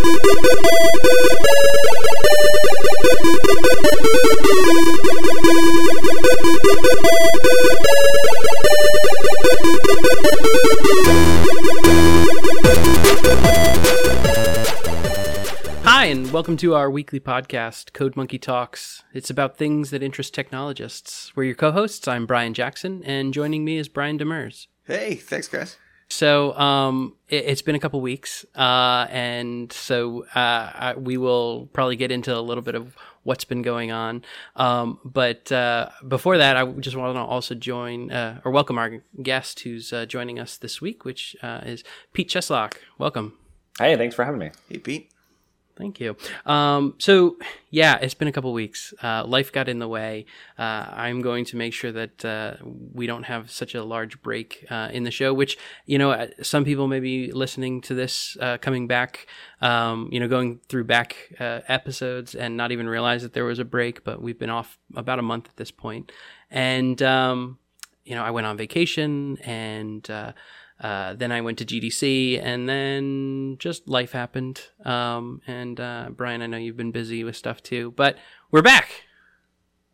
[0.00, 0.06] Hi,
[16.06, 19.02] and welcome to our weekly podcast, Code Monkey Talks.
[19.12, 21.36] It's about things that interest technologists.
[21.36, 22.08] We're your co hosts.
[22.08, 24.68] I'm Brian Jackson, and joining me is Brian Demers.
[24.86, 25.76] Hey, thanks, guys.
[26.10, 31.68] So, um, it, has been a couple weeks, uh, and so uh, I, we will
[31.72, 34.24] probably get into a little bit of what's been going on.
[34.56, 39.02] Um, but uh, before that, I just want to also join uh, or welcome our
[39.22, 42.74] guest who's uh, joining us this week, which uh, is Pete Cheslock.
[42.98, 43.36] Welcome.
[43.78, 44.50] Hey, thanks for having me.
[44.68, 45.09] Hey, Pete.
[45.80, 46.14] Thank you.
[46.44, 47.38] Um, so,
[47.70, 48.92] yeah, it's been a couple weeks.
[49.02, 50.26] Uh, life got in the way.
[50.58, 54.66] Uh, I'm going to make sure that uh, we don't have such a large break
[54.70, 55.56] uh, in the show, which,
[55.86, 59.26] you know, uh, some people may be listening to this uh, coming back,
[59.62, 63.64] um, you know, going through back episodes and not even realize that there was a
[63.64, 66.12] break, but we've been off about a month at this point.
[66.50, 67.58] And, um,
[68.04, 70.06] you know, I went on vacation and,
[70.80, 74.62] uh, then I went to GDC, and then just life happened.
[74.84, 78.16] Um, and uh, Brian, I know you've been busy with stuff too, but
[78.50, 79.04] we're back.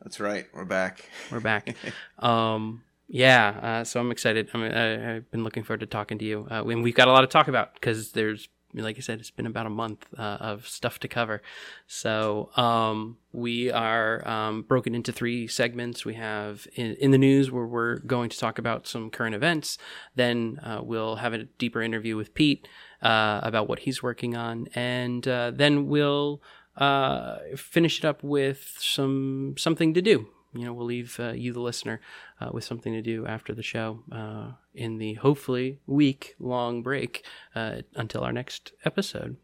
[0.00, 1.10] That's right, we're back.
[1.32, 1.74] We're back.
[2.20, 4.48] um, yeah, uh, so I'm excited.
[4.54, 7.08] I mean, I, have been looking forward to talking to you, uh, and we've got
[7.08, 8.48] a lot to talk about because there's
[8.82, 11.42] like I said, it's been about a month uh, of stuff to cover.
[11.86, 16.04] So um, we are um, broken into three segments.
[16.04, 19.78] We have in, in, the news where we're going to talk about some current events.
[20.14, 22.68] Then uh, we'll have a deeper interview with Pete
[23.02, 26.42] uh, about what he's working on, and uh, then we'll
[26.76, 31.52] uh, finish it up with some something to do you know, we'll leave uh, you,
[31.52, 32.00] the listener,
[32.40, 37.24] uh, with something to do after the show uh, in the hopefully week long break
[37.54, 39.36] uh, until our next episode.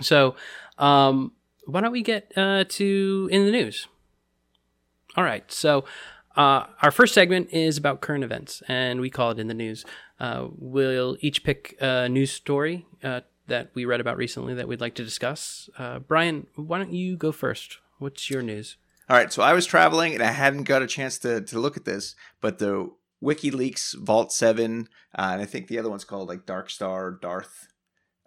[0.00, 0.34] So,
[0.78, 1.32] um,
[1.66, 3.86] why don't we get uh, to in the news?
[5.16, 5.50] All right.
[5.52, 5.84] So,
[6.36, 9.84] uh, our first segment is about current events, and we call it in the news.
[10.20, 15.04] we'll each pick a news story that we read about recently that we'd like to
[15.04, 15.68] discuss.
[16.06, 17.78] Brian, why don't you go first?
[17.98, 18.76] What's your news?
[19.10, 21.76] All right, so I was traveling and I hadn't got a chance to to look
[21.76, 24.88] at this, but the WikiLeaks Vault Seven,
[25.18, 27.66] uh, and I think the other one's called like Dark Star Darth.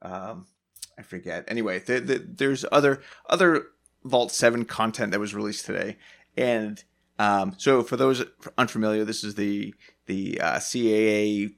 [0.01, 0.47] Um,
[0.99, 1.45] I forget.
[1.47, 3.67] Anyway, the, the, there's other other
[4.03, 5.95] Vault Seven content that was released today,
[6.35, 6.83] and
[7.17, 8.25] um, so for those
[8.57, 9.73] unfamiliar, this is the
[10.07, 11.51] the uh, CIA,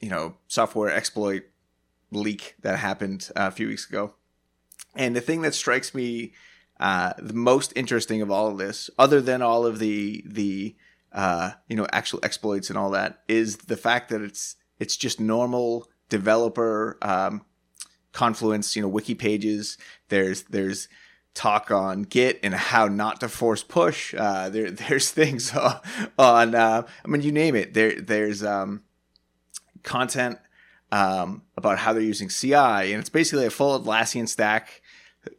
[0.00, 1.44] you know, software exploit
[2.10, 4.14] leak that happened uh, a few weeks ago.
[4.96, 6.32] And the thing that strikes me
[6.80, 10.76] uh, the most interesting of all of this, other than all of the the
[11.12, 15.18] uh, you know actual exploits and all that, is the fact that it's it's just
[15.18, 17.44] normal developer um,
[18.12, 18.76] confluence.
[18.76, 19.76] You know, wiki pages.
[20.08, 20.88] There's there's
[21.34, 24.14] talk on Git and how not to force push.
[24.14, 25.54] Uh, there there's things
[26.18, 27.74] on, uh, I mean you name it.
[27.74, 28.82] There there's um,
[29.82, 30.38] content
[30.92, 34.80] um, about how they're using CI, and it's basically a full Atlassian stack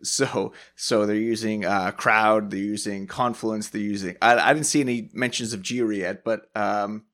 [0.04, 4.82] so so they're using uh, crowd they're using confluence they're using I, I didn't see
[4.82, 7.06] any mentions of jira yet but um,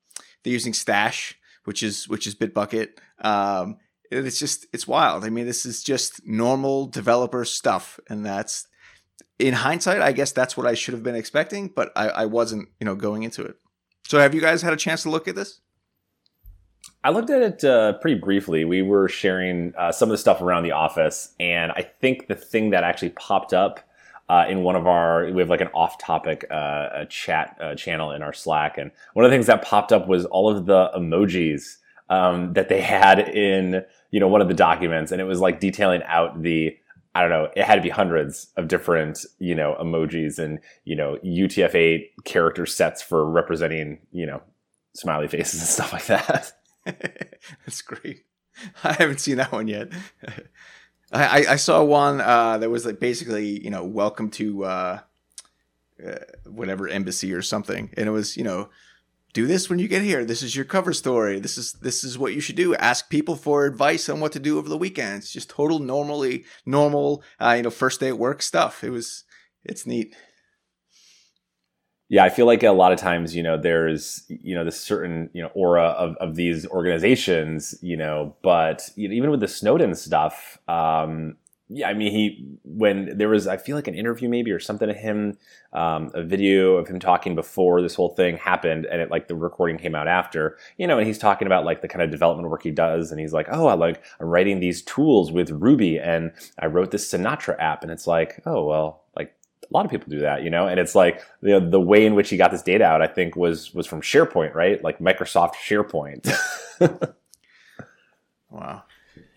[0.42, 2.90] they're using stash which is which is bitbucket.
[3.18, 3.76] Um,
[4.10, 5.24] it's just it's wild.
[5.24, 8.66] I mean this is just normal developer stuff and that's
[9.38, 12.70] in hindsight i guess that's what i should have been expecting but i, I wasn't
[12.80, 13.56] you know going into it.
[14.08, 15.60] So have you guys had a chance to look at this
[17.04, 18.64] I looked at it uh, pretty briefly.
[18.64, 22.34] We were sharing uh, some of the stuff around the office, and I think the
[22.34, 23.80] thing that actually popped up
[24.28, 28.22] uh, in one of our we have like an off-topic uh, chat uh, channel in
[28.22, 31.76] our Slack, and one of the things that popped up was all of the emojis
[32.08, 35.60] um, that they had in you know one of the documents, and it was like
[35.60, 36.76] detailing out the
[37.14, 40.94] I don't know, it had to be hundreds of different, you know, emojis and, you
[40.94, 44.42] know, UTF-8 character sets for representing, you know,
[44.94, 46.52] smiley faces and stuff like that.
[47.66, 48.24] That's great.
[48.84, 49.88] I haven't seen that one yet.
[51.12, 55.00] I, I saw one uh, that was like basically, you know, welcome to uh,
[56.04, 58.70] uh, whatever embassy or something, and it was, you know,
[59.32, 60.24] do this when you get here.
[60.24, 61.38] This is your cover story.
[61.38, 62.74] This is this is what you should do.
[62.74, 65.18] Ask people for advice on what to do over the weekend.
[65.18, 68.82] It's just total normally normal, uh, you know, first day at work stuff.
[68.82, 69.24] It was,
[69.64, 70.16] it's neat.
[72.08, 75.28] Yeah, I feel like a lot of times, you know, there's, you know, this certain,
[75.32, 80.58] you know, aura of, of these organizations, you know, but even with the Snowden stuff,
[80.68, 81.36] um,
[81.68, 84.88] yeah, I mean, he when there was, I feel like an interview maybe or something
[84.88, 85.36] of him,
[85.72, 89.34] um, a video of him talking before this whole thing happened, and it like the
[89.34, 92.48] recording came out after, you know, and he's talking about like the kind of development
[92.48, 95.98] work he does, and he's like, oh, I like I'm writing these tools with Ruby,
[95.98, 96.30] and
[96.60, 99.02] I wrote this Sinatra app, and it's like, oh well,
[99.68, 102.14] a lot of people do that, you know, and it's like the the way in
[102.14, 104.82] which he got this data out, I think was was from SharePoint, right?
[104.82, 106.32] Like Microsoft SharePoint.
[108.50, 108.84] wow.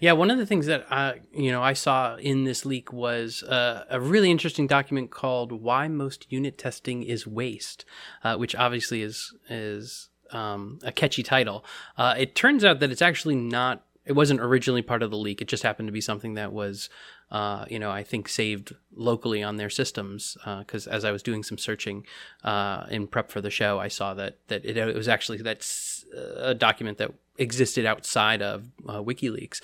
[0.02, 3.44] Yeah, one of the things that I, you know, I saw in this leak was
[3.44, 7.84] uh, a really interesting document called "Why Most Unit Testing Is Waste,"
[8.24, 11.66] uh, which obviously is is um, a catchy title.
[11.98, 13.84] Uh, it turns out that it's actually not.
[14.06, 15.42] It wasn't originally part of the leak.
[15.42, 16.90] It just happened to be something that was,
[17.32, 20.38] uh, you know, I think saved locally on their systems.
[20.46, 22.06] Because uh, as I was doing some searching
[22.44, 26.06] uh, in prep for the show, I saw that that it, it was actually that's
[26.16, 29.62] a document that existed outside of uh, WikiLeaks.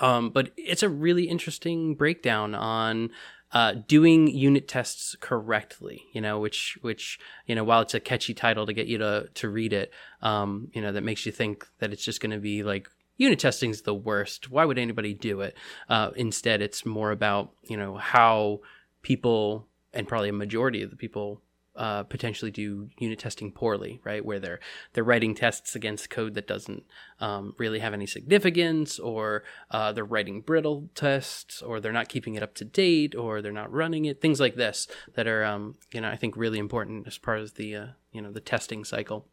[0.00, 3.10] Um, but it's a really interesting breakdown on
[3.52, 6.04] uh, doing unit tests correctly.
[6.12, 9.28] You know, which which you know, while it's a catchy title to get you to
[9.34, 9.92] to read it,
[10.22, 12.88] um, you know, that makes you think that it's just going to be like
[13.22, 14.50] unit testing is the worst.
[14.50, 15.56] Why would anybody do it?
[15.88, 18.60] Uh, instead, it's more about you know how
[19.02, 21.42] people and probably a majority of the people
[21.74, 24.24] uh, potentially do unit testing poorly, right?
[24.24, 24.60] Where they're
[24.92, 26.84] they're writing tests against code that doesn't
[27.20, 32.34] um, really have any significance, or uh, they're writing brittle tests, or they're not keeping
[32.34, 34.20] it up to date, or they're not running it.
[34.20, 37.54] Things like this that are, um, you know, I think really important as part of
[37.54, 39.28] the uh, you know the testing cycle.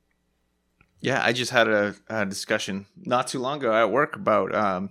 [1.01, 4.89] Yeah, I just had a, a, discussion not too long ago at work about um,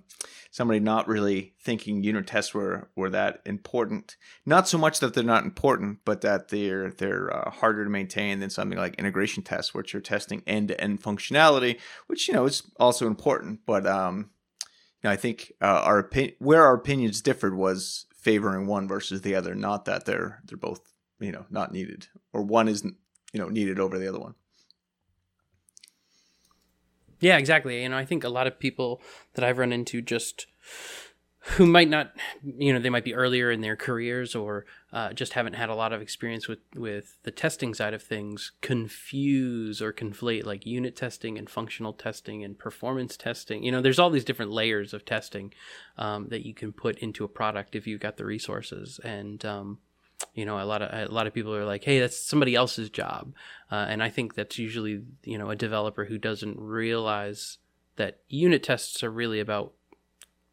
[0.51, 4.17] somebody not really thinking unit tests were, were that important.
[4.47, 8.41] Not so much that they're not important, but that they're they're uh, harder to maintain
[8.41, 12.47] than something like integration tests, which are testing end to end functionality, which you know
[12.47, 13.61] is also important.
[13.67, 14.31] But um,
[15.03, 19.35] you know, I think uh, our where our opinions differed was favoring one versus the
[19.35, 20.81] other, not that they're they're both
[21.21, 22.97] you know not needed or one isn't
[23.35, 24.35] you know needed over the other one.
[27.21, 27.83] Yeah, exactly.
[27.83, 29.01] You know, I think a lot of people
[29.35, 30.47] that I've run into just
[31.53, 32.13] who might not,
[32.43, 35.75] you know, they might be earlier in their careers or uh, just haven't had a
[35.75, 40.95] lot of experience with with the testing side of things, confuse or conflate like unit
[40.95, 43.63] testing and functional testing and performance testing.
[43.63, 45.55] You know, there's all these different layers of testing
[45.97, 49.45] um, that you can put into a product if you've got the resources and.
[49.45, 49.79] Um,
[50.35, 52.91] you know a lot of a lot of people are like hey that's somebody else's
[52.91, 53.33] job.
[53.71, 57.59] Uh, and i think that's usually you know a developer who doesn't realize
[57.97, 59.73] that unit tests are really about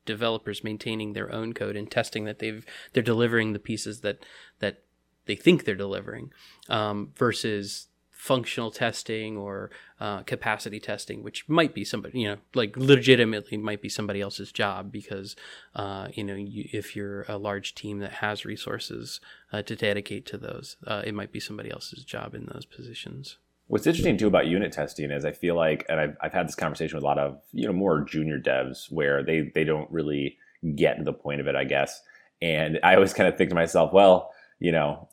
[0.05, 4.19] developers maintaining their own code and testing that they've they're delivering the pieces that
[4.59, 4.83] that
[5.25, 6.31] they think they're delivering
[6.69, 7.87] um, versus
[8.25, 9.69] functional testing or
[9.99, 14.51] uh, capacity testing, which might be somebody, you know, like legitimately might be somebody else's
[14.51, 15.35] job because,
[15.75, 19.21] uh, you know, you, if you're a large team that has resources
[19.53, 23.37] uh, to dedicate to those, uh, it might be somebody else's job in those positions.
[23.67, 26.55] What's interesting too about unit testing is I feel like, and I've, I've had this
[26.55, 30.37] conversation with a lot of, you know, more junior devs where they, they don't really
[30.75, 32.01] get the point of it, I guess.
[32.41, 35.09] And I always kind of think to myself, well, you know,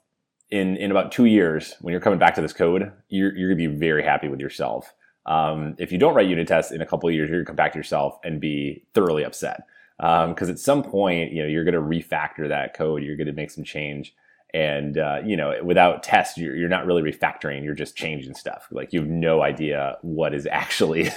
[0.52, 3.68] in in about two years, when you're coming back to this code, you're you're gonna
[3.68, 4.94] be very happy with yourself.
[5.24, 7.56] Um, if you don't write unit tests in a couple of years, you're gonna come
[7.56, 9.62] back to yourself and be thoroughly upset
[9.96, 13.02] because um, at some point, you know, you're gonna refactor that code.
[13.02, 14.14] You're gonna make some change,
[14.52, 17.64] and uh, you know, without tests, you're, you're not really refactoring.
[17.64, 18.68] You're just changing stuff.
[18.70, 21.08] Like you have no idea what is actually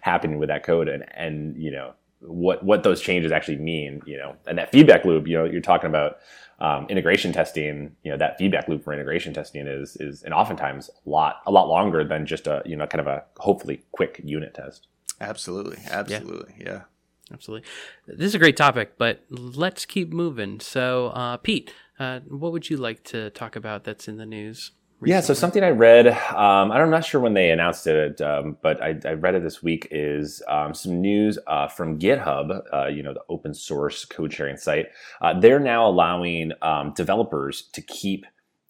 [0.00, 4.02] happening with that code, and and you know what what those changes actually mean.
[4.06, 5.26] You know, and that feedback loop.
[5.26, 6.18] You know, you're talking about
[6.58, 10.90] um, integration testing, you know, that feedback loop for integration testing is is and oftentimes
[11.06, 14.20] a lot a lot longer than just a you know kind of a hopefully quick
[14.24, 14.88] unit test.
[15.20, 16.66] Absolutely, absolutely, yeah.
[16.66, 16.80] yeah.
[17.32, 17.68] Absolutely.
[18.06, 20.60] This is a great topic, but let's keep moving.
[20.60, 24.70] So, uh, Pete, uh, what would you like to talk about that's in the news?
[24.98, 25.14] Recently?
[25.14, 28.82] Yeah, so something I read, um, I'm not sure when they announced it, um, but
[28.82, 33.02] I, I, read it this week, is um, some news uh, from GitHub, uh, you
[33.02, 34.86] know, the open source code sharing site.
[35.20, 38.24] Uh, they're now allowing um, developers to keep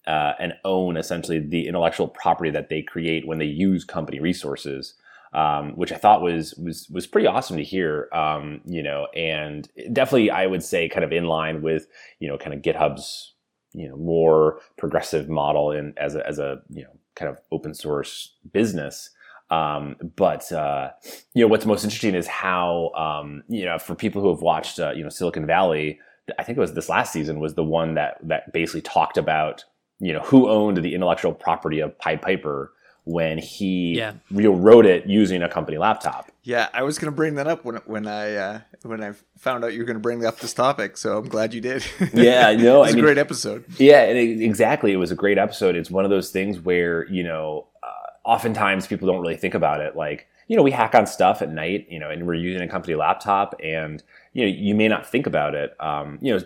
[0.05, 4.95] uh, and own essentially the intellectual property that they create when they use company resources.
[5.33, 9.67] Um, which I thought was was was pretty awesome to hear, um, you know, and
[9.91, 11.87] definitely I would say kind of in line with
[12.19, 13.33] you know kind of GitHub's
[13.73, 17.73] you know more progressive model in as a as a you know kind of open
[17.73, 19.09] source business.
[19.49, 20.91] Um, but uh,
[21.33, 24.79] you know what's most interesting is how um, you know for people who have watched
[24.79, 25.99] uh, you know Silicon Valley,
[26.37, 29.63] I think it was this last season was the one that that basically talked about
[29.99, 32.73] you know who owned the intellectual property of Pied Piper
[33.07, 34.13] when he Yeah.
[34.29, 36.29] you know, wrote it using a company laptop.
[36.43, 39.63] Yeah, I was going to bring that up when when I uh, when I found
[39.63, 40.97] out you were going to bring up this topic.
[40.97, 41.85] So I'm glad you did.
[42.13, 43.65] Yeah, no, it's I a mean- great episode.
[43.77, 44.91] Yeah, and it, exactly.
[44.93, 45.75] It was a great episode.
[45.75, 49.81] It's one of those things where you know, uh, oftentimes people don't really think about
[49.81, 49.95] it.
[49.95, 52.67] Like, you know, we hack on stuff at night, you know, and we're using a
[52.67, 54.01] company laptop, and
[54.33, 55.75] you know, you may not think about it.
[55.79, 56.39] Um, you know,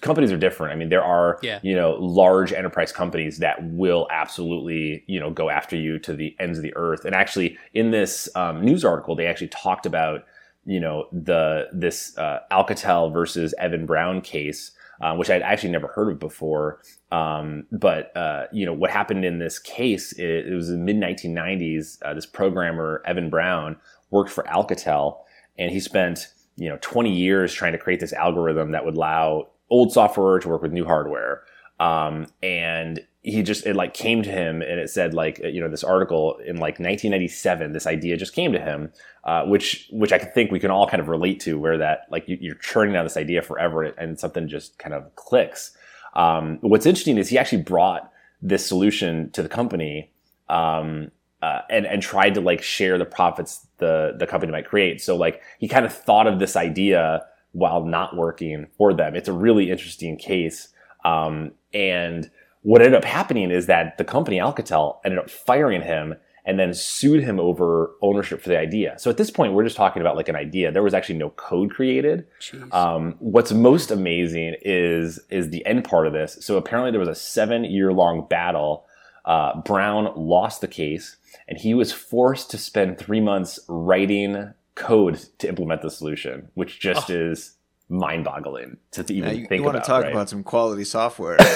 [0.00, 0.72] companies are different.
[0.72, 1.58] I mean, there are Yeah.
[1.62, 6.36] you know large enterprise companies that will absolutely you know go after you to the
[6.38, 7.04] ends of the earth.
[7.04, 10.24] And actually, in this um, news article, they actually talked about
[10.66, 15.88] you know the this uh, Alcatel versus Evan Brown case, um, which I'd actually never
[15.88, 16.80] heard of before.
[17.10, 20.12] Um, but uh, you know what happened in this case?
[20.12, 21.98] It, it was in mid 1990s.
[22.02, 23.76] Uh, this programmer Evan Brown
[24.10, 25.18] worked for Alcatel,
[25.58, 29.48] and he spent you know 20 years trying to create this algorithm that would allow
[29.70, 31.42] old software to work with new hardware.
[31.78, 35.68] Um, and he just it like came to him and it said like you know
[35.68, 38.90] this article in like 1997 this idea just came to him
[39.24, 42.26] uh, which which I think we can all kind of relate to, where that like
[42.26, 45.76] you, you're churning on this idea forever, and something just kind of clicks.
[46.14, 48.10] Um, what's interesting is he actually brought
[48.40, 50.10] this solution to the company,
[50.48, 51.10] um,
[51.42, 55.02] uh, and and tried to like share the profits the the company might create.
[55.02, 57.22] So like he kind of thought of this idea
[57.52, 59.14] while not working for them.
[59.14, 60.68] It's a really interesting case,
[61.04, 62.30] um, and
[62.62, 66.14] what ended up happening is that the company Alcatel ended up firing him
[66.44, 68.98] and then sued him over ownership for the idea.
[68.98, 70.72] So at this point, we're just talking about like an idea.
[70.72, 72.26] There was actually no code created.
[72.72, 76.38] Um, what's most amazing is is the end part of this.
[76.40, 78.86] So apparently, there was a seven year long battle.
[79.24, 85.26] Uh, Brown lost the case, and he was forced to spend three months writing code
[85.38, 87.56] to implement the solution, which just is
[87.90, 89.84] mind boggling to, to Yeah, even you, think want about.
[89.84, 90.12] to talk right?
[90.12, 91.36] about some quality software?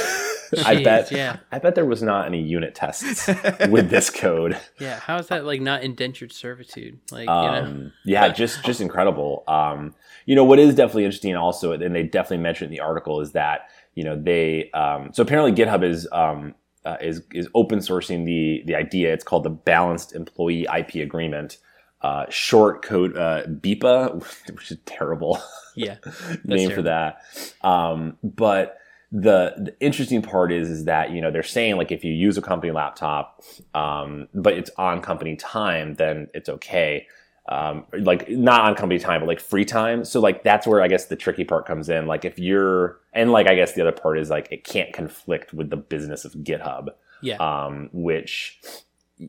[0.64, 1.10] I bet.
[1.10, 1.38] yeah.
[1.50, 3.26] I bet there was not any unit tests
[3.70, 4.56] with this code.
[4.78, 7.00] Yeah, how is that like not indentured servitude?
[7.10, 7.32] Like, you know,
[7.64, 9.42] Um, yeah, just just incredible.
[9.48, 9.94] Um,
[10.26, 13.32] you know what is definitely interesting also, and they definitely mentioned in the article is
[13.32, 18.24] that you know they um, so apparently GitHub is um, uh, is is open sourcing
[18.24, 19.12] the the idea.
[19.12, 21.56] It's called the Balanced Employee IP Agreement.
[22.04, 24.22] Uh, short code uh, BIPA,
[24.54, 25.40] which is terrible
[25.74, 25.96] yeah,
[26.44, 26.74] name terrible.
[26.74, 27.22] for that.
[27.62, 28.76] Um, but
[29.10, 32.36] the, the interesting part is is that you know they're saying like if you use
[32.36, 33.42] a company laptop,
[33.74, 37.06] um, but it's on company time, then it's okay.
[37.48, 40.04] Um, like not on company time, but like free time.
[40.04, 42.06] So like that's where I guess the tricky part comes in.
[42.06, 45.54] Like if you're and like I guess the other part is like it can't conflict
[45.54, 46.88] with the business of GitHub
[47.24, 48.60] yeah, um, which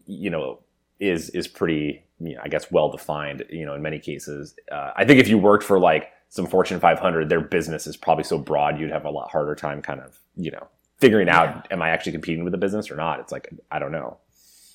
[0.06, 0.60] you know
[1.00, 3.44] is is pretty you know, I guess well defined.
[3.50, 6.80] You know, in many cases, uh, I think if you worked for like some Fortune
[6.80, 10.20] 500, their business is probably so broad you'd have a lot harder time kind of
[10.36, 10.68] you know
[11.00, 13.20] figuring out am I actually competing with the business or not.
[13.20, 14.18] It's like I don't know.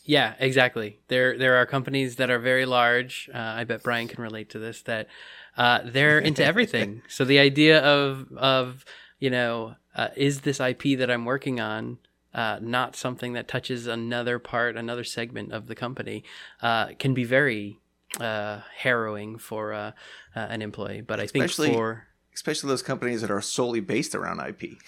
[0.05, 1.01] yeah, exactly.
[1.09, 3.29] There, there are companies that are very large.
[3.33, 4.83] Uh, I bet Brian can relate to this.
[4.83, 5.09] That
[5.57, 7.03] uh, they're into everything.
[7.09, 8.85] so the idea of of
[9.19, 11.99] you know, uh, is this IP that I'm working on
[12.35, 16.23] uh, not something that touches another part, another segment of the company,
[16.63, 17.79] uh, can be very
[18.21, 19.93] uh, harrowing for uh,
[20.35, 21.01] uh, an employee.
[21.01, 24.79] But I think Especially- for Especially those companies that are solely based around IP.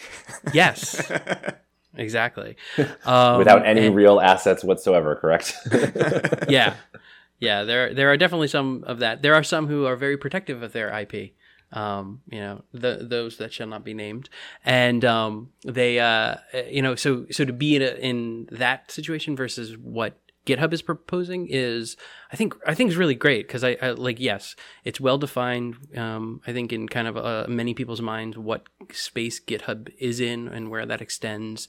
[0.54, 1.10] yes,
[1.96, 2.56] exactly,
[3.04, 5.54] um, Without any and- real assets whatsoever, correct?
[6.48, 6.74] yeah,
[7.40, 7.64] yeah.
[7.64, 9.22] There, there are definitely some of that.
[9.22, 11.32] There are some who are very protective of their IP.
[11.72, 14.28] Um, you know, the, those that shall not be named,
[14.64, 16.36] and um, they, uh,
[16.68, 20.82] you know, so so to be in a, in that situation versus what GitHub is
[20.82, 21.96] proposing is,
[22.32, 25.76] I think, I think is really great because I, I like yes, it's well defined.
[25.96, 30.48] Um, I think in kind of uh, many people's minds what space GitHub is in
[30.48, 31.68] and where that extends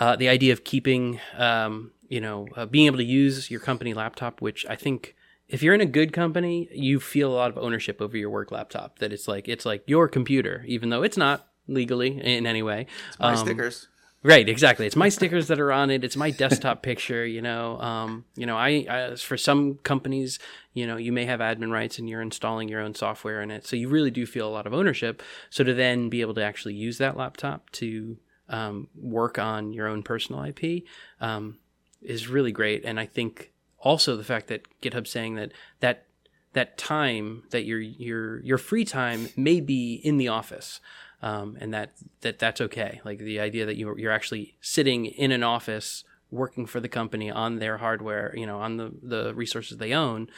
[0.00, 3.94] uh, the idea of keeping, um, you know, uh, being able to use your company
[3.94, 5.14] laptop, which I think
[5.54, 8.50] if you're in a good company, you feel a lot of ownership over your work
[8.50, 8.98] laptop.
[8.98, 12.88] That it's like it's like your computer, even though it's not legally in any way.
[13.20, 13.86] My Um, stickers.
[14.24, 14.86] Right, exactly.
[14.86, 16.02] It's my stickers that are on it.
[16.02, 17.24] It's my desktop picture.
[17.24, 20.40] You know, um, you know, I, I for some companies,
[20.72, 23.64] you know, you may have admin rights and you're installing your own software in it,
[23.64, 25.22] so you really do feel a lot of ownership.
[25.50, 28.18] So to then be able to actually use that laptop to
[28.48, 30.82] um, work on your own personal IP
[31.20, 31.58] um,
[32.02, 32.84] is really great.
[32.84, 33.52] And I think
[33.84, 36.06] also the fact that GitHub's saying that that
[36.54, 40.80] that time that your your your free time may be in the office
[41.22, 43.00] um, and that that that's okay.
[43.04, 47.30] Like the idea that you're, you're actually sitting in an office working for the company
[47.30, 50.28] on their hardware you know on the the resources they own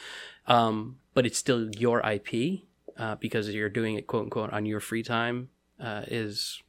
[0.45, 2.61] um, but it's still your ip
[2.97, 5.49] uh, because you're doing it quote unquote on your free time
[5.79, 6.61] uh, is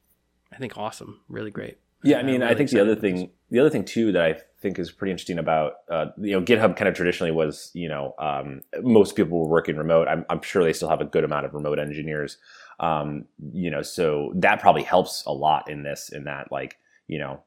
[0.51, 3.01] i think awesome really great Yeah, I mean, I think the other this.
[3.01, 6.41] thing, the other thing too that I think is pretty interesting about, uh, you know,
[6.41, 10.07] GitHub kind of traditionally was, you know, um, most people were working remote.
[10.09, 12.39] I'm, I'm sure they still have a good amount of remote engineers,
[12.79, 16.79] um, you know, so that probably helps a lot in this, in that, like,
[17.09, 17.41] you know,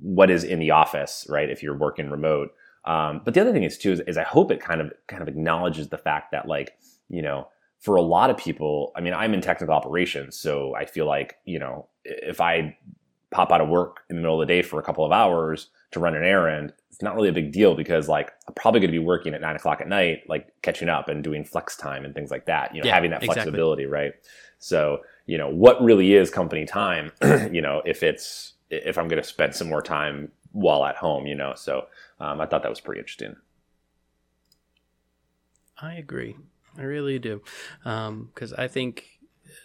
[0.00, 1.48] what is in the office, right?
[1.48, 2.50] If you're working remote.
[2.84, 5.22] Um, but the other thing is too is, is I hope it kind of kind
[5.22, 6.76] of acknowledges the fact that like
[7.08, 7.48] you know
[7.80, 11.36] for a lot of people, I mean, I'm in technical operations, so I feel like
[11.44, 12.76] you know if I
[13.34, 15.68] pop out of work in the middle of the day for a couple of hours
[15.90, 18.92] to run an errand, it's not really a big deal because like I'm probably going
[18.92, 22.04] to be working at nine o'clock at night, like catching up and doing flex time
[22.04, 22.74] and things like that.
[22.74, 23.42] You know, Yeah, having that exactly.
[23.42, 24.12] flexibility, right?
[24.60, 27.10] So you know, what really is company time?
[27.52, 31.26] you know, if it's if I'm going to spend some more time while at home,
[31.26, 31.54] you know.
[31.56, 31.86] So
[32.20, 33.34] um, I thought that was pretty interesting.
[35.80, 36.36] I agree.
[36.78, 37.42] I really do.
[37.82, 39.18] Because I think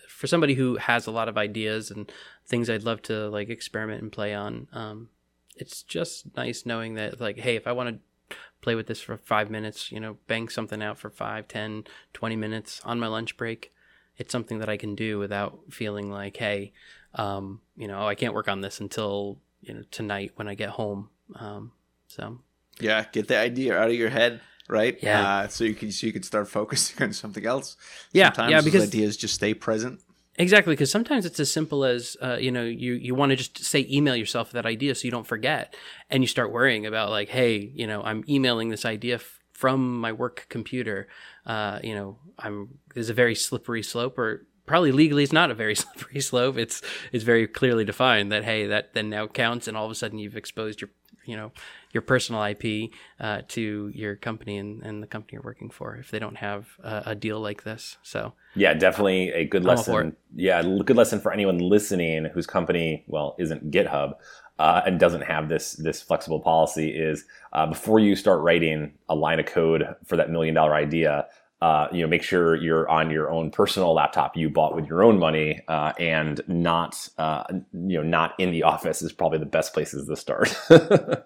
[0.07, 2.11] for somebody who has a lot of ideas and
[2.49, 5.09] things I'd love to like experiment and play on, um,
[5.55, 7.89] it's just nice knowing that, like, hey, if I want
[8.29, 11.83] to play with this for five minutes, you know, bang something out for five, ten,
[12.13, 13.71] twenty minutes on my lunch break,
[14.17, 16.73] it's something that I can do without feeling like, hey,
[17.15, 20.69] um, you know, I can't work on this until, you know, tonight when I get
[20.69, 21.09] home.
[21.35, 21.71] Um,
[22.07, 22.39] so
[22.79, 24.97] Yeah, get the idea out of your head, right?
[25.01, 25.27] Yeah.
[25.39, 27.77] Uh, so you can so you can start focusing on something else.
[28.11, 30.01] Yeah, Sometimes yeah, those because- ideas just stay present.
[30.39, 33.57] Exactly, because sometimes it's as simple as uh, you know you you want to just
[33.61, 35.75] say email yourself that idea so you don't forget,
[36.09, 39.99] and you start worrying about like, hey, you know, I'm emailing this idea f- from
[39.99, 41.09] my work computer.
[41.45, 45.53] Uh, you know, I'm there's a very slippery slope, or probably legally it's not a
[45.55, 46.57] very slippery slope.
[46.57, 46.81] It's
[47.11, 50.19] it's very clearly defined that hey, that then now counts, and all of a sudden
[50.19, 50.89] you've exposed your
[51.29, 51.51] you know
[51.91, 56.11] your personal IP uh, to your company and, and the company you're working for if
[56.11, 57.97] they don't have a, a deal like this.
[58.03, 60.15] So Yeah, definitely a good I'm lesson.
[60.35, 64.13] Yeah, good lesson for anyone listening whose company, well, isn't GitHub
[64.59, 66.89] uh, and doesn't have this this flexible policy.
[66.89, 71.27] Is uh, before you start writing a line of code for that million dollar idea,
[71.61, 75.03] uh, you know, make sure you're on your own personal laptop you bought with your
[75.03, 79.45] own money, uh, and not uh, you know not in the office is probably the
[79.45, 80.55] best places to start.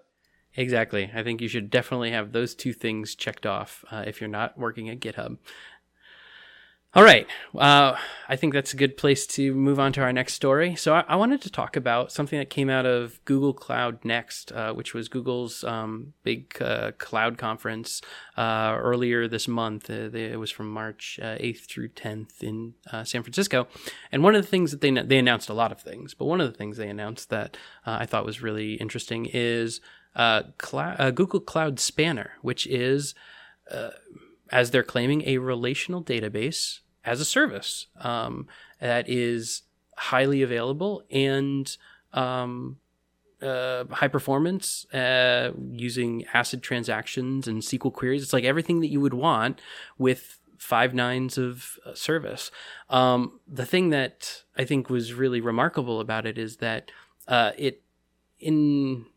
[0.56, 1.10] Exactly.
[1.14, 4.58] I think you should definitely have those two things checked off uh, if you're not
[4.58, 5.38] working at GitHub.
[6.96, 7.26] All right.
[7.58, 7.98] Uh,
[8.30, 10.76] I think that's a good place to move on to our next story.
[10.76, 14.52] So, I, I wanted to talk about something that came out of Google Cloud Next,
[14.52, 18.00] uh, which was Google's um, big uh, cloud conference
[18.38, 19.90] uh, earlier this month.
[19.90, 23.68] Uh, it was from March uh, 8th through 10th in uh, San Francisco.
[24.12, 26.42] And one of the things that they, they announced a lot of things, but one
[26.42, 29.82] of the things they announced that uh, I thought was really interesting is
[30.16, 33.16] uh, uh, Google Cloud Spanner, which is,
[33.72, 33.90] uh,
[34.54, 38.48] as they're claiming, a relational database as a service um,
[38.80, 39.64] that is
[39.98, 41.76] highly available and
[42.14, 42.78] um,
[43.42, 48.22] uh, high performance uh, using ACID transactions and SQL queries.
[48.22, 49.60] It's like everything that you would want
[49.98, 52.52] with five nines of uh, service.
[52.92, 56.92] Um, the thing that I think was really remarkable about it is that
[57.28, 57.82] uh, it
[58.40, 59.08] in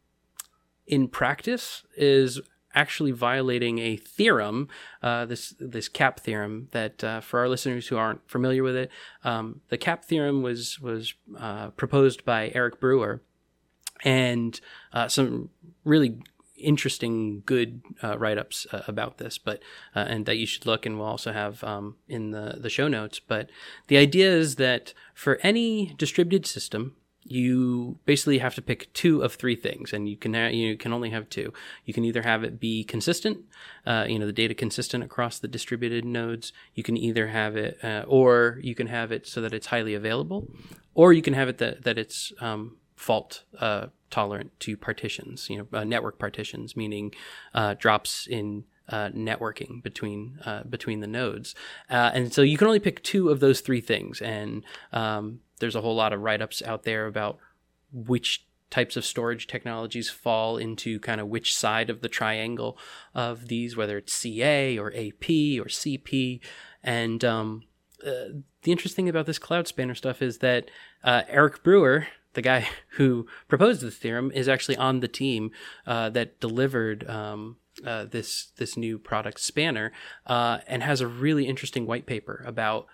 [0.87, 2.41] in practice is
[2.77, 4.69] actually violating a theorem,
[5.03, 6.69] uh, this this CAP theorem.
[6.71, 8.91] That uh, for our listeners who aren't familiar with it,
[9.25, 13.23] um, the CAP theorem was was uh, proposed by Eric Brewer,
[14.05, 14.61] and
[14.93, 15.49] uh, some
[15.85, 16.21] really
[16.59, 19.39] interesting, good uh, write ups uh, about this.
[19.39, 19.63] But
[19.95, 23.19] and that you should look, and we'll also have um, in the the show notes.
[23.19, 23.49] But
[23.89, 26.95] the idea is that for any distributed system,
[27.29, 30.93] you basically have to pick two of three things, and you can ha- you can
[30.93, 31.53] only have two.
[31.85, 33.39] You can either have it be consistent,
[33.85, 36.53] uh, you know, the data consistent across the distributed nodes.
[36.75, 39.95] You can either have it, uh, or you can have it so that it's highly
[39.95, 40.49] available,
[40.95, 45.51] or you can have it that that it's um, fault uh, tolerant to partitions.
[45.51, 47.15] You know, uh, network partitions, meaning
[47.55, 51.55] uh, drops in uh, networking between uh, between the nodes,
[51.91, 54.21] uh, and so you can only pick two of those three things.
[54.21, 57.39] And um, there's a whole lot of write ups out there about
[57.93, 62.77] which types of storage technologies fall into kind of which side of the triangle
[63.15, 65.25] of these, whether it's CA or AP
[65.61, 66.41] or CP,
[66.83, 67.63] and um,
[68.05, 70.71] uh, the interesting thing about this cloud spanner stuff is that
[71.05, 75.51] uh, Eric Brewer, the guy who proposed this theorem, is actually on the team
[75.87, 79.93] uh, that delivered um, uh, this this new product Spanner,
[80.27, 82.87] uh, and has a really interesting white paper about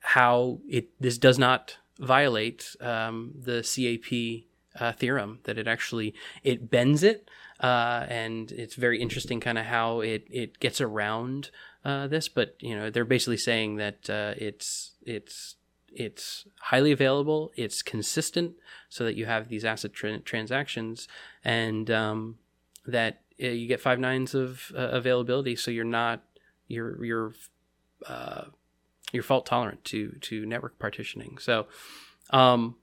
[0.00, 4.46] how it this does not violate um, the CAP
[4.80, 5.40] uh, theorem.
[5.44, 7.28] That it actually it bends it,
[7.60, 11.50] uh, and it's very interesting kind of how it it gets around
[11.84, 12.28] uh, this.
[12.28, 15.56] But you know they're basically saying that uh, it's it's
[15.92, 18.54] it's highly available, it's consistent,
[18.88, 21.08] so that you have these ACID tra- transactions,
[21.44, 22.38] and um,
[22.86, 26.22] that uh, you get five nines of uh, availability, so you're not
[26.66, 27.34] you're you're
[29.12, 31.38] you're fault tolerant to to network partitioning.
[31.38, 31.66] So,
[32.30, 32.76] um,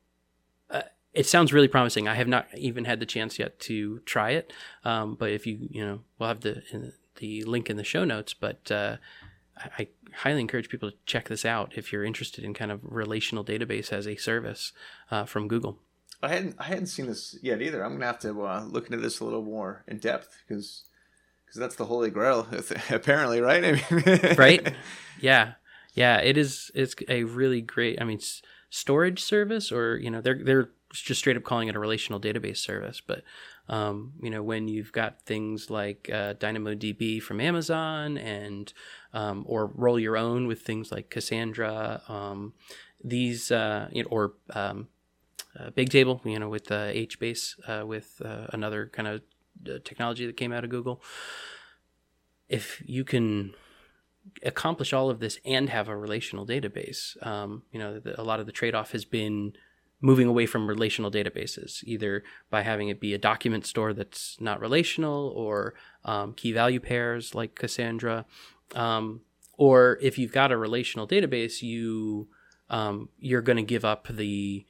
[0.70, 0.84] uh,
[1.14, 2.08] it sounds really promising.
[2.08, 4.52] I have not even had the chance yet to try it,
[4.84, 6.64] um, but if you you know, we'll have the
[7.18, 8.34] the link in the show notes.
[8.34, 8.98] But uh,
[9.58, 12.80] I, I highly encourage people to check this out if you're interested in kind of
[12.84, 14.74] relational database as a service
[15.12, 15.80] uh, from Google.
[16.22, 17.84] I hadn't I hadn't seen this yet either.
[17.84, 20.86] I'm gonna have to uh, look into this a little more in depth because
[21.46, 22.48] because that's the holy grail
[22.90, 23.64] apparently, right?
[23.64, 24.74] I mean, right?
[25.22, 25.54] Yeah,
[25.96, 26.18] yeah.
[26.18, 26.70] It is.
[26.76, 28.00] It's a really great.
[28.00, 28.20] I mean,
[28.70, 32.58] storage service, or you know, they're they're just straight up calling it a relational database
[32.58, 33.24] service, but
[33.68, 38.72] um, you know, when you've got things like uh, DynamoDB from Amazon and
[39.14, 42.54] um, or roll your own with things like Cassandra, um,
[43.04, 44.88] these uh, you know, or um,
[45.60, 49.22] uh, Bigtable, you know, with uh, HBase, uh, with uh, another kind of
[49.68, 51.02] uh, technology that came out of Google.
[52.48, 53.56] If you can
[54.44, 58.40] accomplish all of this and have a relational database, um, you know, the, a lot
[58.40, 59.54] of the trade off has been
[60.02, 64.60] moving away from relational databases, either by having it be a document store that's not
[64.60, 68.26] relational or um, key value pairs like Cassandra.
[68.76, 69.22] Um,
[69.58, 72.28] or if you've got a relational database, you
[72.70, 74.66] um, you're going to give up the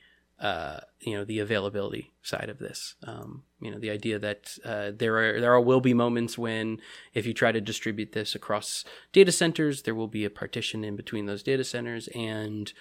[0.45, 2.95] uh, you know the availability side of this.
[3.03, 6.79] Um, you know the idea that uh, there are there are, will be moments when
[7.15, 10.95] if you try to distribute this across data centers, there will be a partition in
[10.95, 12.73] between those data centers, and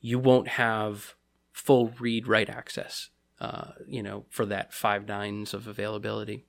[0.00, 1.14] you won't have
[1.52, 3.10] full read write access.
[3.40, 6.44] Uh, you know for that five nines of availability.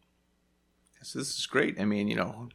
[1.04, 1.80] So this is great.
[1.80, 2.50] I mean, you know,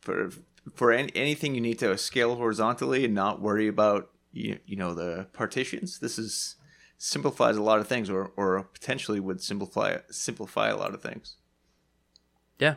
[0.00, 0.30] for
[0.74, 4.94] for any, anything you need to scale horizontally and not worry about you, you know
[4.94, 6.00] the partitions.
[6.00, 6.56] This is
[7.04, 11.34] simplifies a lot of things, or or potentially would simplify simplify a lot of things.
[12.60, 12.74] Yeah.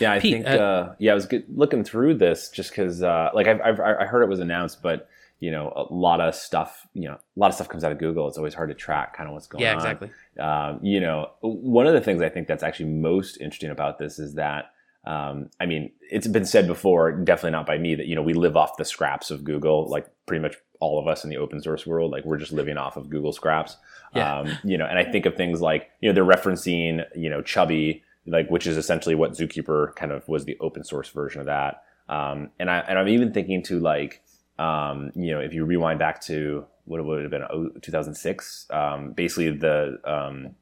[0.00, 0.46] Yeah, I Pete, think.
[0.46, 3.80] Uh, uh, yeah, I was good, looking through this just because, uh, like, I've, I've
[3.80, 5.08] I heard it was announced, but
[5.40, 7.98] you know, a lot of stuff, you know, a lot of stuff comes out of
[7.98, 8.28] Google.
[8.28, 9.76] It's always hard to track kind of what's going yeah, on.
[9.76, 10.10] exactly.
[10.38, 14.18] Um, you know, one of the things I think that's actually most interesting about this
[14.18, 14.72] is that,
[15.04, 18.34] um, I mean, it's been said before, definitely not by me, that you know we
[18.34, 19.88] live off the scraps of Google.
[19.88, 22.76] Like pretty much all of us in the open source world, like we're just living
[22.76, 23.76] off of Google scraps.
[24.14, 24.40] Yeah.
[24.40, 27.42] Um, you know, and I think of things like, you know, they're referencing, you know,
[27.42, 31.46] Chubby, like, which is essentially what Zookeeper kind of was the open source version of
[31.46, 31.84] that.
[32.08, 34.22] Um, and I, and I'm even thinking to like,
[34.58, 39.50] um, you know, if you rewind back to what would have been 2006, um, basically
[39.50, 40.54] the, um,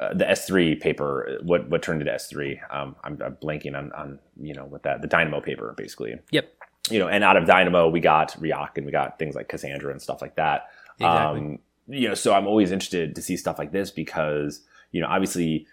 [0.00, 2.58] uh, the S3 paper, what what turned into S3?
[2.74, 6.14] Um, I'm, I'm, blanking on, on you know what that the Dynamo paper basically.
[6.30, 6.50] Yep
[6.90, 9.90] you know, and out of Dynamo we got Riak and we got things like Cassandra
[9.92, 10.68] and stuff like that.
[10.98, 11.40] Exactly.
[11.40, 15.08] Um, you know, so I'm always interested to see stuff like this because, you know,
[15.08, 15.66] obviously,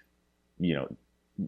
[0.60, 0.88] you know,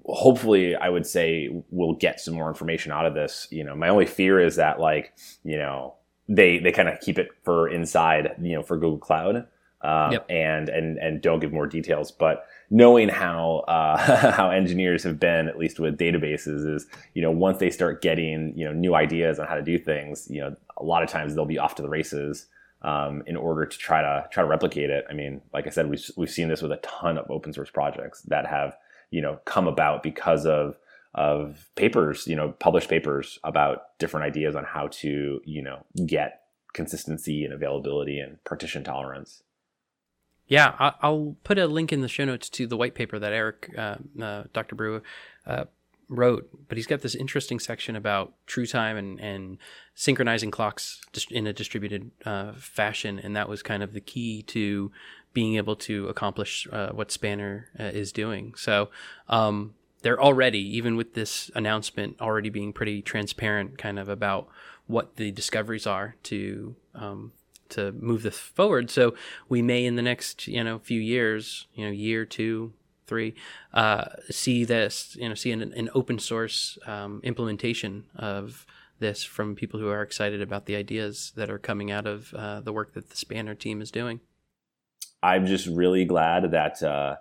[0.05, 3.47] hopefully I would say we'll get some more information out of this.
[3.51, 5.95] You know, my only fear is that like, you know,
[6.29, 9.47] they they kind of keep it for inside, you know, for Google Cloud.
[9.83, 10.25] Um, yep.
[10.29, 12.11] and and and don't give more details.
[12.11, 17.31] But knowing how uh, how engineers have been, at least with databases, is you know
[17.31, 20.55] once they start getting you know new ideas on how to do things, you know
[20.77, 22.47] a lot of times they'll be off to the races
[22.81, 25.05] um, in order to try to try to replicate it.
[25.09, 27.69] I mean, like I said, we've we've seen this with a ton of open source
[27.69, 28.75] projects that have
[29.11, 30.77] you know come about because of
[31.13, 36.41] of papers, you know, published papers about different ideas on how to you know get
[36.73, 39.43] consistency and availability and partition tolerance.
[40.51, 43.73] Yeah, I'll put a link in the show notes to the white paper that Eric,
[43.77, 44.75] uh, uh, Dr.
[44.75, 45.01] Brewer,
[45.47, 45.63] uh,
[46.09, 46.49] wrote.
[46.67, 49.57] But he's got this interesting section about true time and, and
[49.95, 54.91] synchronizing clocks in a distributed uh, fashion, and that was kind of the key to
[55.31, 58.53] being able to accomplish uh, what Spanner uh, is doing.
[58.57, 58.89] So
[59.29, 64.49] um, they're already, even with this announcement, already being pretty transparent, kind of about
[64.85, 67.31] what the discoveries are to um,
[67.71, 68.89] to move this forward.
[68.89, 69.15] So
[69.49, 72.73] we may in the next you know few years, you know, year two,
[73.07, 73.35] three,
[73.73, 78.65] uh, see this, you know, see an, an open source um, implementation of
[78.99, 82.61] this from people who are excited about the ideas that are coming out of uh,
[82.61, 84.21] the work that the Spanner team is doing.
[85.21, 87.17] I'm just really glad that uh,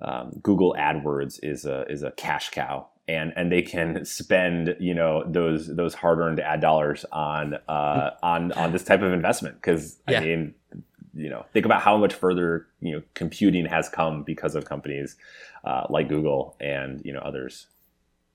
[0.00, 4.94] um, Google AdWords is a is a cash cow and and they can spend you
[4.94, 9.56] know those those hard earned ad dollars on uh, on on this type of investment
[9.56, 10.20] because yeah.
[10.20, 10.54] I mean
[11.14, 15.16] you know think about how much further you know computing has come because of companies
[15.64, 17.66] uh, like Google and you know others.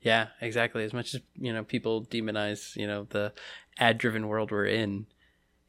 [0.01, 0.83] Yeah, exactly.
[0.83, 3.33] As much as you know people demonize you know the
[3.79, 5.07] ad driven world we're in,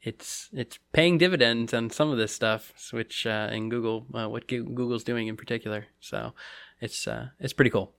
[0.01, 4.47] it's it's paying dividends on some of this stuff, which uh, in Google, uh, what
[4.47, 5.87] Google's doing in particular.
[6.01, 6.33] So
[6.81, 7.93] it's uh, it's pretty cool.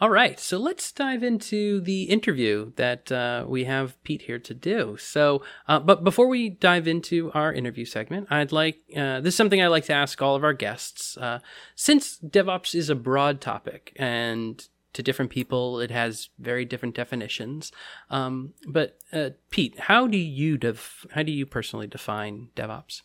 [0.00, 4.52] All right, so let's dive into the interview that uh, we have Pete here to
[4.52, 4.96] do.
[4.98, 9.36] So, uh, but before we dive into our interview segment, I'd like uh, this is
[9.36, 11.16] something I like to ask all of our guests.
[11.16, 11.38] Uh,
[11.76, 17.70] since DevOps is a broad topic and to different people it has very different definitions,
[18.10, 23.02] um, but uh, Pete, how do you def- how do you personally define DevOps?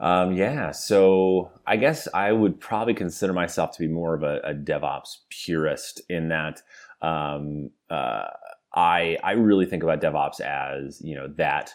[0.00, 4.40] Um, yeah, so I guess I would probably consider myself to be more of a,
[4.40, 6.62] a DevOps purist in that
[7.00, 8.26] um, uh,
[8.74, 11.74] I I really think about DevOps as you know that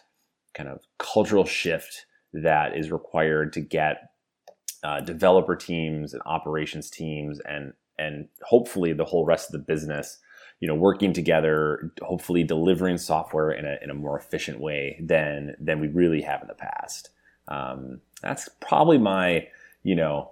[0.53, 4.11] kind of cultural shift that is required to get
[4.83, 10.17] uh, developer teams and operations teams and and hopefully the whole rest of the business
[10.59, 15.55] you know working together hopefully delivering software in a, in a more efficient way than
[15.59, 17.09] than we really have in the past.
[17.47, 19.47] Um, that's probably my,
[19.83, 20.31] you know,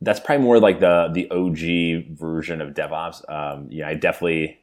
[0.00, 3.28] that's probably more like the the OG version of DevOps.
[3.30, 4.60] Um, you know, I definitely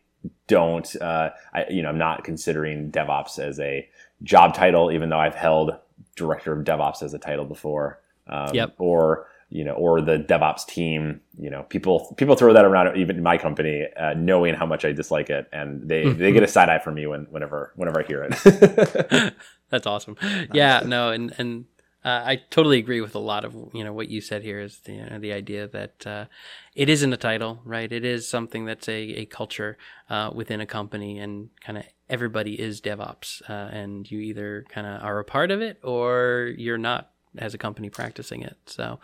[0.47, 0.95] don't.
[1.01, 3.87] Uh, I you know, I'm not considering DevOps as a
[4.23, 5.75] job title, even though I've held
[6.15, 7.99] director of DevOps as a title before.
[8.27, 8.75] Um, yep.
[8.77, 11.21] Or you know, or the DevOps team.
[11.37, 14.85] You know, people people throw that around even in my company, uh, knowing how much
[14.85, 18.01] I dislike it, and they they get a side eye from me when, whenever whenever
[18.01, 19.33] I hear it.
[19.69, 20.15] That's awesome.
[20.53, 21.65] Yeah, no, and and
[22.05, 24.77] uh, I totally agree with a lot of you know what you said here is
[24.81, 26.25] the you know, the idea that uh,
[26.75, 27.91] it isn't a title, right?
[27.91, 29.75] It is something that's a, a culture
[30.07, 34.85] uh, within a company, and kind of everybody is DevOps, uh, and you either kind
[34.85, 38.57] of are a part of it or you're not as a company practicing it.
[38.67, 38.99] So,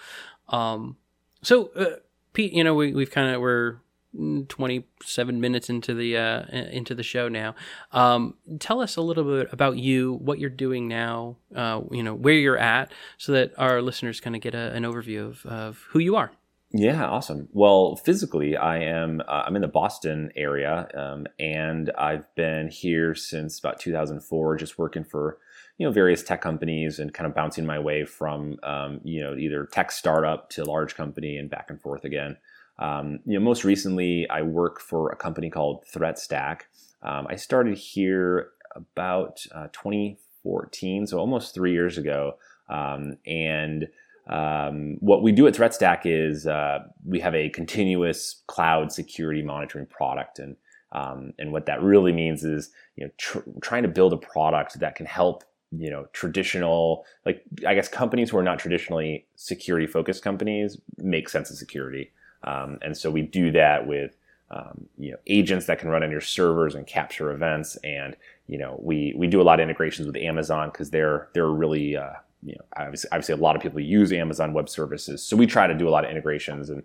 [0.50, 0.96] um,
[1.42, 1.96] so uh,
[2.34, 3.78] Pete, you know we we've kind of we're
[4.14, 7.56] 27 minutes into the uh, into the show now.
[7.92, 12.14] Um, tell us a little bit about you, what you're doing now, uh, you know,
[12.14, 15.86] where you're at, so that our listeners kind of get a, an overview of, of
[15.90, 16.32] who you are.
[16.74, 17.50] Yeah, awesome.
[17.52, 23.14] Well, physically, I am uh, I'm in the Boston area, um, and I've been here
[23.14, 25.38] since about 2004, just working for
[25.78, 29.36] you know various tech companies and kind of bouncing my way from um, you know
[29.36, 32.38] either tech startup to large company and back and forth again.
[32.82, 36.62] Um, you know, most recently, I work for a company called ThreatStack.
[37.04, 42.38] Um, I started here about uh, 2014, so almost three years ago.
[42.70, 43.88] Um, and
[44.28, 49.86] um, what we do at ThreatStack is uh, we have a continuous cloud security monitoring
[49.86, 50.56] product, and
[50.92, 54.80] um, and what that really means is you know tr- trying to build a product
[54.80, 59.88] that can help you know traditional like I guess companies who are not traditionally security
[59.88, 62.12] focused companies make sense of security.
[62.44, 64.18] Um, and so we do that with
[64.50, 67.76] um, you know agents that can run on your servers and capture events.
[67.78, 68.16] And
[68.48, 71.96] you know we we do a lot of integrations with Amazon because they're they're really
[71.96, 75.24] uh, you know obviously, obviously a lot of people use Amazon Web Services.
[75.24, 76.84] So we try to do a lot of integrations and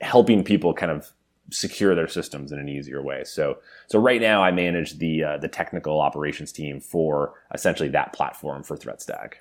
[0.00, 1.10] helping people kind of
[1.50, 3.22] secure their systems in an easier way.
[3.24, 8.12] So so right now I manage the uh, the technical operations team for essentially that
[8.12, 9.34] platform for ThreatStack.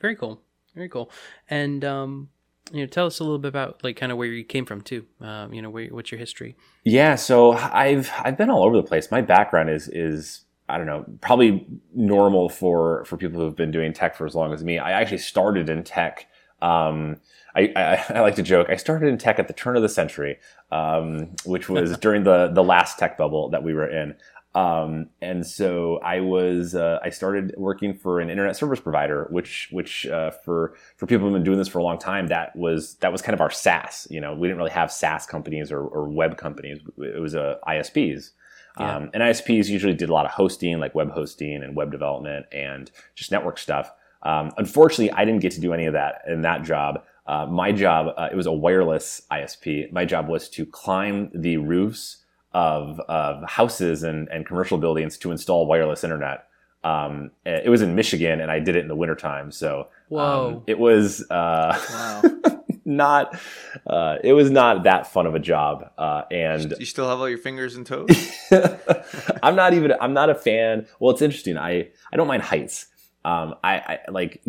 [0.00, 0.42] Very cool.
[0.74, 1.10] Very cool.
[1.48, 2.28] And um,
[2.72, 4.80] you know, tell us a little bit about like kind of where you came from
[4.80, 5.04] too.
[5.20, 6.56] Um, you know, where, what's your history?
[6.84, 9.10] Yeah, so I've I've been all over the place.
[9.10, 13.70] My background is is I don't know, probably normal for for people who have been
[13.70, 14.78] doing tech for as long as me.
[14.78, 16.26] I actually started in tech.
[16.62, 17.20] Um,
[17.54, 18.68] I, I, I, like to joke.
[18.70, 20.38] I started in tech at the turn of the century,
[20.72, 24.16] um, which was during the the last tech bubble that we were in.
[24.54, 29.68] Um, and so I was uh, I started working for an internet service provider, which
[29.72, 32.94] which uh, for for people who've been doing this for a long time, that was
[32.96, 34.06] that was kind of our SaaS.
[34.10, 36.78] You know, we didn't really have SaaS companies or, or web companies.
[36.98, 38.30] It was uh, ISPs.
[38.78, 38.96] Yeah.
[38.96, 42.46] Um, and ISPs usually did a lot of hosting, like web hosting and web development
[42.52, 43.92] and just network stuff.
[44.22, 47.02] Um, unfortunately, I didn't get to do any of that in that job.
[47.26, 49.92] Uh, my job, uh, it was a wireless ISP.
[49.92, 52.23] My job was to climb the roofs
[52.54, 56.46] of, of houses and, and commercial buildings to install wireless internet.
[56.84, 59.50] Um, it was in Michigan, and I did it in the wintertime.
[59.50, 62.22] So um, it was uh, wow.
[62.84, 63.40] not
[63.86, 65.90] uh, it was not that fun of a job.
[65.96, 68.08] Uh, and you still have all your fingers and toes.
[69.42, 69.94] I'm not even.
[69.98, 70.86] I'm not a fan.
[71.00, 71.56] Well, it's interesting.
[71.56, 72.86] I I don't mind heights.
[73.24, 74.42] Um, I, I, like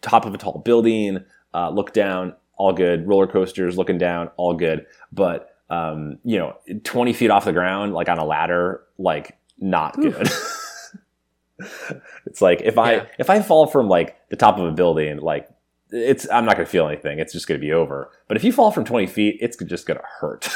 [0.00, 1.22] top of a tall building,
[1.52, 3.06] uh, look down, all good.
[3.06, 4.86] Roller coasters, looking down, all good.
[5.12, 6.54] But um, you know,
[6.84, 10.28] 20 feet off the ground, like on a ladder, like not good.
[12.26, 15.48] it's like if I, if I fall from like the top of a building, like
[15.90, 17.18] it's, I'm not going to feel anything.
[17.18, 18.10] It's just going to be over.
[18.28, 20.48] But if you fall from 20 feet, it's just going to hurt.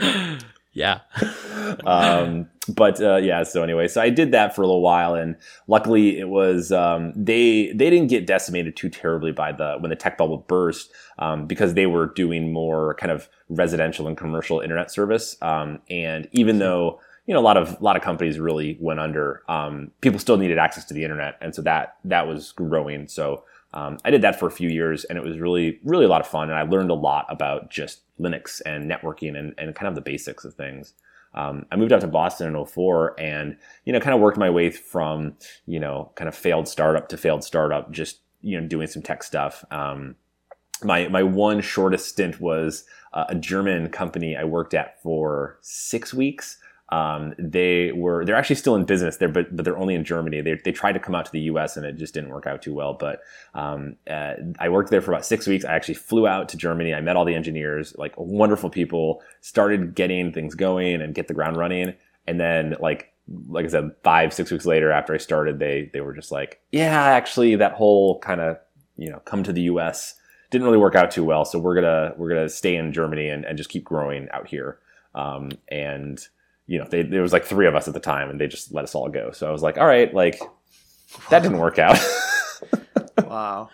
[0.78, 1.00] yeah.
[1.86, 5.36] um, but uh, yeah, so anyway, so I did that for a little while, and
[5.66, 9.96] luckily it was um, they they didn't get decimated too terribly by the when the
[9.96, 14.90] tech bubble burst um, because they were doing more kind of residential and commercial internet
[14.90, 18.78] service, um, and even though you know a lot of a lot of companies really
[18.80, 22.52] went under, um, people still needed access to the internet, and so that that was
[22.52, 23.08] growing.
[23.08, 26.08] So um, I did that for a few years, and it was really really a
[26.08, 29.74] lot of fun, and I learned a lot about just Linux and networking and, and
[29.74, 30.94] kind of the basics of things.
[31.34, 34.50] Um, I moved out to Boston in 04 and, you know, kind of worked my
[34.50, 35.34] way from,
[35.66, 39.22] you know, kind of failed startup to failed startup, just, you know, doing some tech
[39.22, 39.64] stuff.
[39.70, 40.16] Um,
[40.82, 46.14] my, my one shortest stint was uh, a German company I worked at for six
[46.14, 46.58] weeks.
[46.90, 50.40] Um, they were they're actually still in business there, but but they're only in Germany.
[50.40, 51.76] They they tried to come out to the U.S.
[51.76, 52.94] and it just didn't work out too well.
[52.94, 53.20] But
[53.54, 55.64] um, uh, I worked there for about six weeks.
[55.64, 56.94] I actually flew out to Germany.
[56.94, 59.22] I met all the engineers, like wonderful people.
[59.42, 61.94] Started getting things going and get the ground running.
[62.26, 63.12] And then like
[63.48, 66.60] like I said, five six weeks later after I started, they they were just like,
[66.72, 68.56] yeah, actually that whole kind of
[68.96, 70.14] you know come to the U.S.
[70.50, 71.44] didn't really work out too well.
[71.44, 74.78] So we're gonna we're gonna stay in Germany and, and just keep growing out here.
[75.14, 76.26] Um, and
[76.68, 78.72] you know, they, there was like three of us at the time and they just
[78.72, 79.32] let us all go.
[79.32, 80.38] So I was like, all right, like
[81.30, 81.98] that didn't work out.
[83.24, 83.70] wow.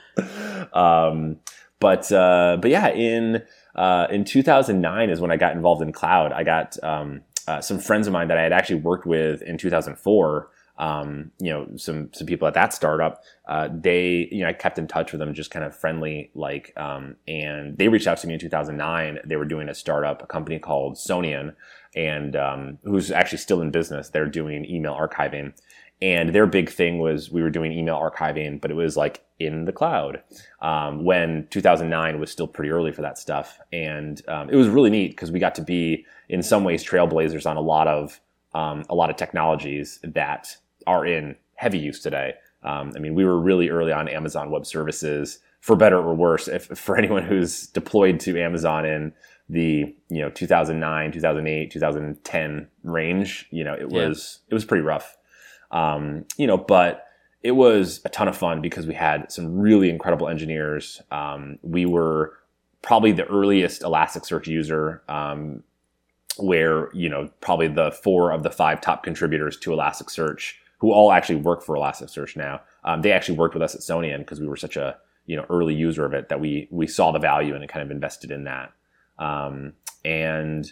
[0.73, 1.41] Um,
[1.81, 3.43] but, uh, but yeah, in,
[3.75, 6.33] uh, in 2009 is when I got involved in cloud.
[6.33, 9.59] I got, um, uh, some friends of mine that I had actually worked with in
[9.59, 14.53] 2004 um, you know, some some people at that startup, uh, they, you know, I
[14.53, 18.19] kept in touch with them, just kind of friendly, like, um, and they reached out
[18.19, 19.21] to me in 2009.
[19.25, 21.55] They were doing a startup, a company called Sonian,
[21.95, 24.09] and um, who's actually still in business.
[24.09, 25.53] They're doing email archiving,
[26.03, 29.67] and their big thing was we were doing email archiving, but it was like in
[29.67, 30.23] the cloud.
[30.61, 34.91] Um, when 2009 was still pretty early for that stuff, and um, it was really
[34.91, 38.21] neat because we got to be in some ways trailblazers on a lot of
[38.55, 40.57] um, a lot of technologies that
[40.87, 42.35] are in heavy use today.
[42.63, 46.47] Um, I mean, we were really early on Amazon Web Services, for better or worse.
[46.47, 49.13] If for anyone who's deployed to Amazon in
[49.49, 54.53] the you know 2009, 2008, 2010 range, you know, it was yeah.
[54.53, 55.17] it was pretty rough.
[55.71, 57.07] Um, you know, but
[57.43, 61.01] it was a ton of fun because we had some really incredible engineers.
[61.11, 62.39] Um, we were
[62.83, 65.03] probably the earliest Elasticsearch user.
[65.09, 65.63] Um,
[66.37, 71.13] where you know probably the four of the five top contributors to Elasticsearch who all
[71.13, 72.61] actually work for Elasticsearch now.
[72.85, 75.47] Um, they actually worked with us at Sonian because we were such a you know
[75.49, 78.45] early user of it that we we saw the value and kind of invested in
[78.45, 78.73] that.
[79.19, 79.73] Um,
[80.05, 80.71] and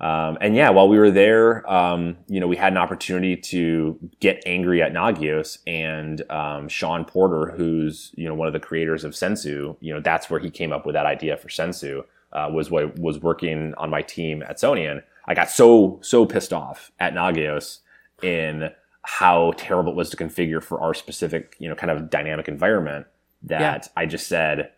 [0.00, 3.98] um, and yeah, while we were there, um, you know, we had an opportunity to
[4.20, 9.04] get angry at Nagios and um, Sean Porter, who's you know one of the creators
[9.04, 9.76] of Sensu.
[9.80, 12.04] You know, that's where he came up with that idea for Sensu.
[12.32, 15.02] Uh, was what was working on my team at Sonian.
[15.26, 17.80] I got so so pissed off at Nagios
[18.22, 18.70] in
[19.02, 23.06] how terrible it was to configure for our specific, you know, kind of dynamic environment
[23.42, 23.92] that yeah.
[23.96, 24.70] I just said,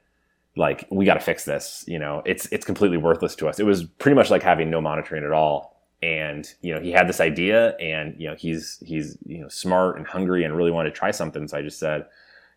[0.56, 1.85] like, we got to fix this.
[1.88, 3.58] You know, it's it's completely worthless to us.
[3.58, 5.80] It was pretty much like having no monitoring at all.
[6.02, 9.96] And you know, he had this idea, and you know, he's he's you know smart
[9.96, 11.48] and hungry and really wanted to try something.
[11.48, 12.06] So I just said,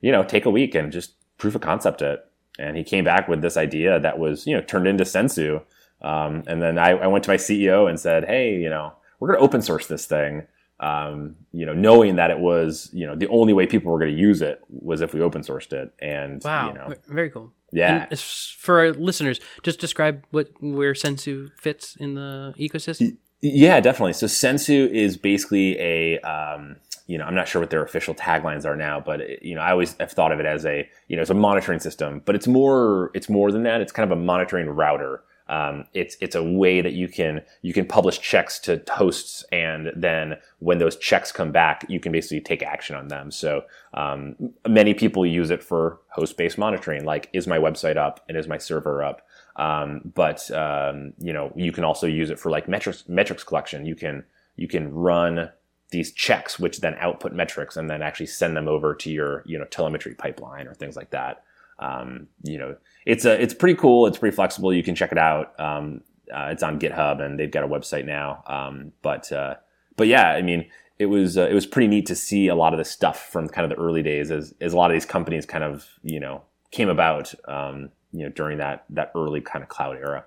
[0.01, 2.25] you know, take a week and just proof of concept it.
[2.57, 5.61] And he came back with this idea that was you know turned into Sensu.
[6.01, 9.29] Um, and then I, I went to my CEO and said, hey, you know, we're
[9.29, 10.45] going to open source this thing
[10.79, 14.13] um, you know, knowing that it was, you know, the only way people were going
[14.13, 15.93] to use it was if we open sourced it.
[15.99, 17.53] And wow, you know, very cool.
[17.71, 18.07] Yeah.
[18.09, 23.17] And for our listeners, just describe what where Sensu fits in the ecosystem.
[23.41, 24.13] Yeah, definitely.
[24.13, 28.65] So Sensu is basically a, um, you know, I'm not sure what their official taglines
[28.65, 31.15] are now, but it, you know, I always have thought of it as a, you
[31.15, 33.81] know, it's a monitoring system, but it's more, it's more than that.
[33.81, 35.21] It's kind of a monitoring router.
[35.47, 39.91] Um, it's it's a way that you can you can publish checks to hosts, and
[39.95, 43.31] then when those checks come back, you can basically take action on them.
[43.31, 44.35] So um,
[44.67, 48.57] many people use it for host-based monitoring, like is my website up and is my
[48.57, 49.21] server up.
[49.57, 53.85] Um, but um, you know you can also use it for like metrics metrics collection.
[53.85, 54.23] You can
[54.55, 55.49] you can run
[55.91, 59.59] these checks, which then output metrics, and then actually send them over to your you
[59.59, 61.43] know telemetry pipeline or things like that.
[61.79, 64.07] Um, you know it's a it's pretty cool.
[64.07, 64.73] It's pretty flexible.
[64.73, 65.57] You can check it out.
[65.59, 66.01] Um,
[66.33, 68.43] uh, it's on GitHub and they've got a website now.
[68.47, 69.55] Um, but uh,
[69.95, 72.73] but yeah, I mean, it was uh, it was pretty neat to see a lot
[72.73, 75.05] of the stuff from kind of the early days as as a lot of these
[75.05, 79.61] companies kind of you know came about um, you know during that that early kind
[79.63, 80.25] of cloud era.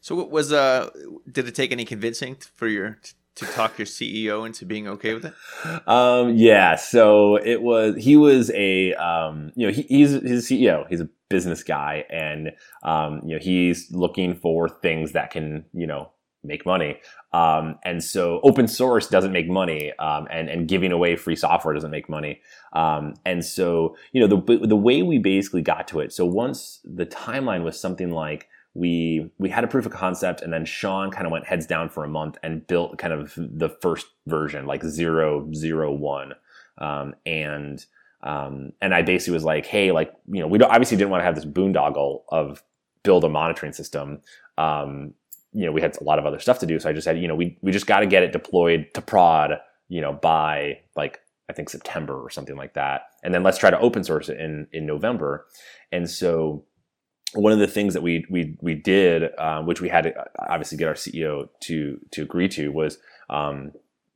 [0.00, 0.90] So was uh
[1.30, 2.98] did it take any convincing for your
[3.38, 5.34] to talk your CEO into being okay with it?
[5.88, 6.76] Um, yeah.
[6.76, 10.86] So it was, he was a, um, you know, he, he's his CEO.
[10.88, 15.86] He's a business guy and, um, you know, he's looking for things that can, you
[15.86, 16.10] know,
[16.44, 17.00] make money.
[17.32, 21.74] Um, and so open source doesn't make money, um, and and giving away free software
[21.74, 22.40] doesn't make money.
[22.72, 26.12] Um, and so you know the the way we basically got to it.
[26.12, 30.52] So once the timeline was something like we we had a proof of concept, and
[30.52, 33.68] then Sean kind of went heads down for a month and built kind of the
[33.68, 36.32] first version, like zero zero one,
[36.78, 37.84] um, and
[38.22, 41.24] um, and I basically was like, hey, like you know, we obviously didn't want to
[41.24, 42.62] have this boondoggle of
[43.02, 44.20] build a monitoring system.
[44.56, 45.14] Um,
[45.52, 46.78] you know, we had a lot of other stuff to do.
[46.78, 49.00] So I just said, you know, we, we just got to get it deployed to
[49.00, 49.52] prod,
[49.88, 53.02] you know, by like, I think September or something like that.
[53.24, 55.46] And then let's try to open source it in, in November.
[55.90, 56.64] And so
[57.34, 60.78] one of the things that we, we, we did, um, which we had to obviously
[60.78, 62.98] get our CEO to, to agree to was,
[63.28, 63.72] um,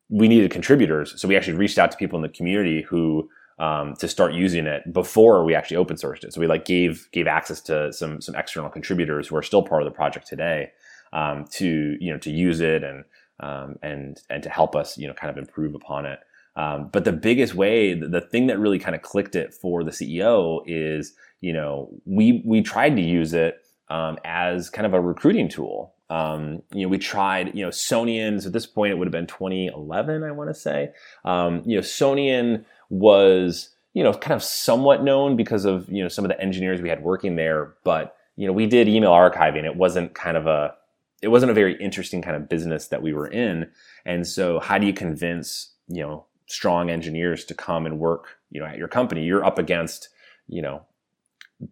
[0.08, 1.20] we needed contributors.
[1.20, 4.66] So we actually reached out to people in the community who, um, to start using
[4.66, 6.32] it before we actually open sourced it.
[6.32, 9.82] So we like gave gave access to some some external contributors who are still part
[9.82, 10.72] of the project today
[11.12, 13.04] um, to you know to use it and
[13.40, 16.20] um, and and to help us you know kind of improve upon it.
[16.54, 19.82] Um, but the biggest way, the, the thing that really kind of clicked it for
[19.84, 23.62] the CEO is you know we we tried to use it
[23.92, 25.94] um, as kind of a recruiting tool.
[26.08, 29.26] Um, you know, we tried, you know, Sonians at this point, it would have been
[29.26, 30.92] 2011, I want to say.
[31.24, 36.08] Um, you know, Sonian was, you know, kind of somewhat known because of, you know,
[36.08, 37.74] some of the engineers we had working there.
[37.84, 39.64] But, you know, we did email archiving.
[39.64, 40.74] It wasn't kind of a,
[41.22, 43.70] it wasn't a very interesting kind of business that we were in.
[44.04, 48.60] And so how do you convince, you know, strong engineers to come and work, you
[48.60, 49.24] know, at your company?
[49.24, 50.08] You're up against,
[50.46, 50.84] you know,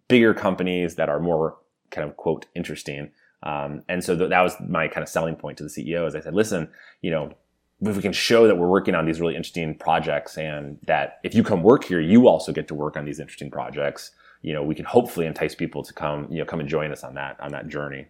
[0.07, 1.57] bigger companies that are more
[1.89, 3.11] kind of quote interesting.
[3.43, 6.05] Um, and so th- that was my kind of selling point to the CEO.
[6.07, 6.69] As I said, listen,
[7.01, 7.33] you know,
[7.81, 11.33] if we can show that we're working on these really interesting projects, and that if
[11.33, 14.11] you come work here, you also get to work on these interesting projects.
[14.43, 17.03] You know, we can hopefully entice people to come, you know, come and join us
[17.03, 18.07] on that on that journey.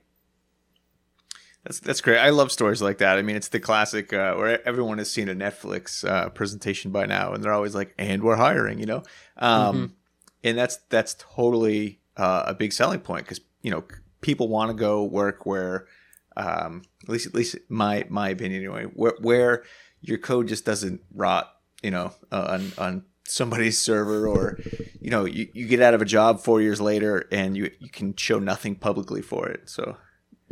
[1.63, 2.17] That's that's great.
[2.17, 3.17] I love stories like that.
[3.17, 7.05] I mean, it's the classic uh, where everyone has seen a Netflix uh, presentation by
[7.05, 9.03] now, and they're always like, "And we're hiring," you know.
[9.37, 9.85] Um, mm-hmm.
[10.43, 13.83] And that's that's totally uh, a big selling point because you know
[14.21, 15.87] people want to go work where,
[16.37, 19.63] um, at least at least my my opinion anyway, where, where
[20.01, 21.51] your code just doesn't rot,
[21.83, 24.59] you know, on on somebody's server or
[24.99, 27.89] you know you, you get out of a job four years later and you you
[27.89, 29.95] can show nothing publicly for it so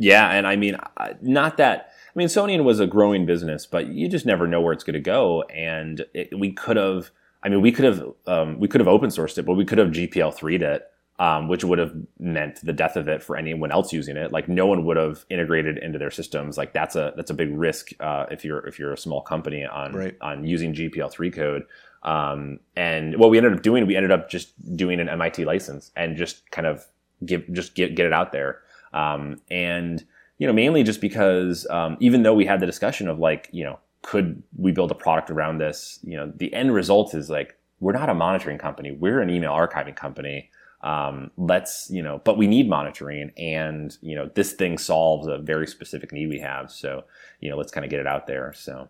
[0.00, 0.78] yeah, and I mean,
[1.20, 1.90] not that.
[2.06, 4.94] I mean, Sonian was a growing business, but you just never know where it's going
[4.94, 5.42] to go.
[5.42, 7.10] And it, we could have.
[7.42, 9.78] I mean, we could have um, we could have open sourced it, but we could
[9.78, 13.72] have GPL 3'd it, um, which would have meant the death of it for anyone
[13.72, 14.32] else using it.
[14.32, 16.58] Like no one would have integrated into their systems.
[16.58, 19.64] Like that's a that's a big risk uh, if you're if you're a small company
[19.64, 20.16] on right.
[20.20, 21.66] on using GPL 3 code.
[22.02, 25.90] Um, and what we ended up doing, we ended up just doing an MIT license
[25.96, 26.86] and just kind of
[27.24, 28.60] give just get get it out there.
[28.92, 30.04] Um, and
[30.38, 33.62] you know, mainly just because um, even though we had the discussion of like, you
[33.62, 35.98] know, could we build a product around this?
[36.02, 39.52] You know, the end result is like we're not a monitoring company; we're an email
[39.52, 40.50] archiving company.
[40.82, 45.38] Um, let's you know, but we need monitoring, and you know, this thing solves a
[45.38, 46.70] very specific need we have.
[46.70, 47.04] So
[47.40, 48.52] you know, let's kind of get it out there.
[48.54, 48.88] So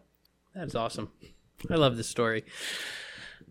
[0.55, 1.11] that's awesome.
[1.69, 2.45] I love this story.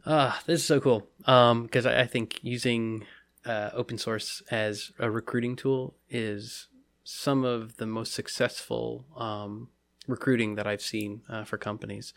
[0.06, 1.08] Uh, this is so cool.
[1.26, 3.06] Um, because I, I think using
[3.46, 6.68] uh, open source as a recruiting tool is
[7.04, 9.70] some of the most successful um,
[10.10, 12.14] recruiting that I've seen uh, for companies.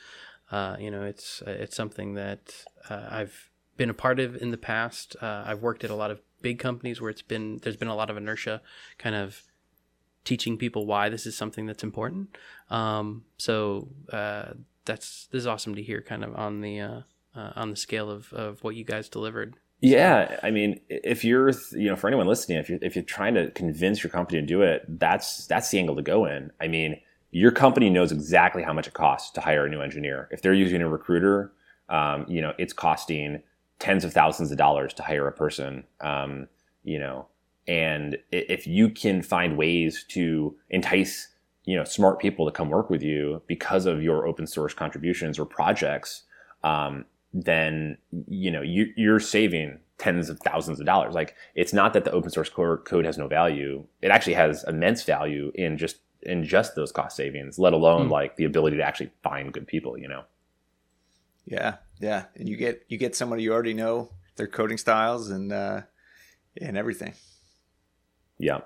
[0.50, 4.58] Uh, you know, it's it's something that uh, I've been a part of in the
[4.58, 5.16] past.
[5.20, 7.94] Uh, I've worked at a lot of big companies where it's been there's been a
[7.94, 8.60] lot of inertia,
[8.98, 9.42] kind of
[10.24, 12.36] teaching people why this is something that's important.
[12.70, 14.52] Um, so uh,
[14.84, 18.62] that's this is awesome to hear, kind of on the on the scale of, of
[18.62, 22.70] what you guys delivered yeah, I mean, if you're, you know, for anyone listening, if
[22.70, 25.96] you're if you're trying to convince your company to do it, that's that's the angle
[25.96, 26.52] to go in.
[26.60, 27.00] I mean,
[27.32, 30.28] your company knows exactly how much it costs to hire a new engineer.
[30.30, 31.52] If they're using a recruiter,
[31.88, 33.42] um, you know, it's costing
[33.78, 35.84] tens of thousands of dollars to hire a person.
[36.02, 36.46] Um,
[36.84, 37.26] you know,
[37.66, 41.28] and if you can find ways to entice,
[41.64, 45.38] you know, smart people to come work with you because of your open source contributions
[45.38, 46.24] or projects,
[46.62, 47.96] um, then
[48.28, 51.14] you know you, you're saving tens of thousands of dollars.
[51.14, 55.02] Like it's not that the open source code has no value; it actually has immense
[55.04, 58.10] value in just in just those cost savings, let alone mm.
[58.10, 59.98] like the ability to actually find good people.
[59.98, 60.24] You know.
[61.44, 65.52] Yeah, yeah, and you get you get somebody you already know their coding styles and
[65.52, 65.82] uh,
[66.60, 67.14] and everything.
[68.38, 68.60] Yeah.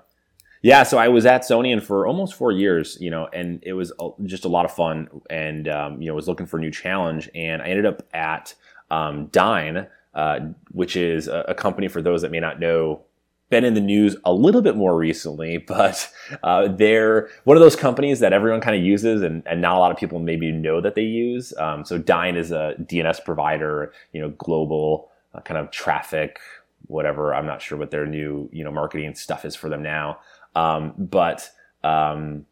[0.63, 3.93] Yeah, so I was at Sonian for almost four years, you know, and it was
[4.25, 7.29] just a lot of fun, and um, you know, was looking for a new challenge,
[7.35, 8.55] and I ended up at
[8.89, 10.39] um, Dyn, uh,
[10.71, 13.01] which is a, a, company for those that may not know
[13.49, 16.11] been in the news a little bit more recently, but
[16.43, 19.79] uh, they're one of those companies that everyone kind of uses, and, and not a
[19.79, 21.53] lot of people maybe know that they use.
[21.57, 26.39] Um, so Dyn is a DNS provider, you know, global uh, kind of traffic,
[26.87, 27.33] whatever.
[27.33, 30.19] I'm not sure what their new you know marketing stuff is for them now,
[30.55, 31.49] um, but
[31.83, 32.45] um,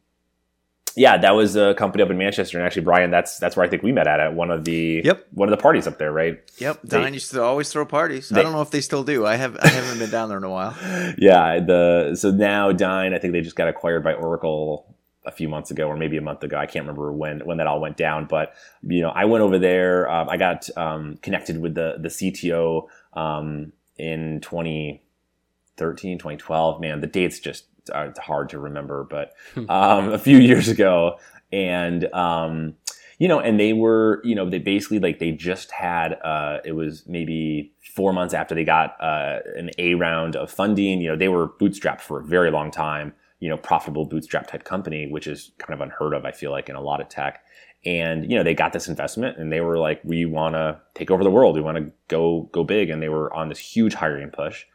[0.95, 3.69] yeah, that was a company up in Manchester, and actually, Brian, that's that's where I
[3.69, 5.27] think we met at at one of the Yep.
[5.31, 6.39] one of the parties up there, right?
[6.57, 8.29] Yep, They- Dyn used to always throw parties.
[8.29, 9.25] They- I don't know if they still do.
[9.25, 10.73] I have I haven't been down there in a while.
[11.17, 14.95] yeah, the so now Dyn, I think they just got acquired by Oracle
[15.27, 16.55] a few months ago, or maybe a month ago.
[16.55, 19.57] I can't remember when when that all went down, but you know, I went over
[19.59, 20.09] there.
[20.09, 26.79] Um, I got um, connected with the the CTO um, in 2013, 2012.
[26.81, 29.33] Man, the dates just are hard to remember, but
[29.69, 31.17] um, a few years ago,
[31.51, 32.75] and um,
[33.17, 36.73] you know, and they were, you know, they basically like they just had uh, it
[36.73, 41.01] was maybe four months after they got uh, an A round of funding.
[41.01, 43.13] You know, they were bootstrapped for a very long time.
[43.39, 46.25] You know, profitable bootstrap type company, which is kind of unheard of.
[46.25, 47.43] I feel like in a lot of tech.
[47.85, 51.11] And you know, they got this investment, and they were like, "We want to take
[51.11, 51.55] over the world.
[51.55, 54.65] We want to go go big." And they were on this huge hiring push.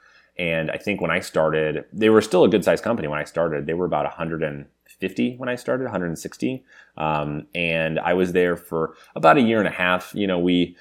[0.41, 3.24] And I think when I started, they were still a good sized company when I
[3.24, 3.66] started.
[3.66, 6.64] They were about 150 when I started, 160.
[6.97, 10.14] Um, and I was there for about a year and a half.
[10.14, 10.78] You know, we,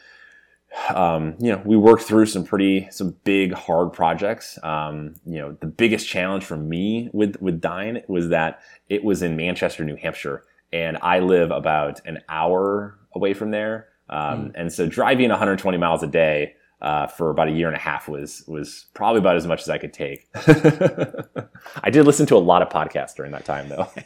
[0.95, 4.57] um, you know, we worked through some pretty, some big, hard projects.
[4.63, 9.21] Um, you know, the biggest challenge for me with, with Dyn was that it was
[9.21, 10.45] in Manchester, New Hampshire.
[10.71, 13.89] And I live about an hour away from there.
[14.09, 17.79] Um, And so driving 120 miles a day, uh, for about a year and a
[17.79, 20.27] half was was probably about as much as I could take.
[20.35, 23.89] I did listen to a lot of podcasts during that time, though.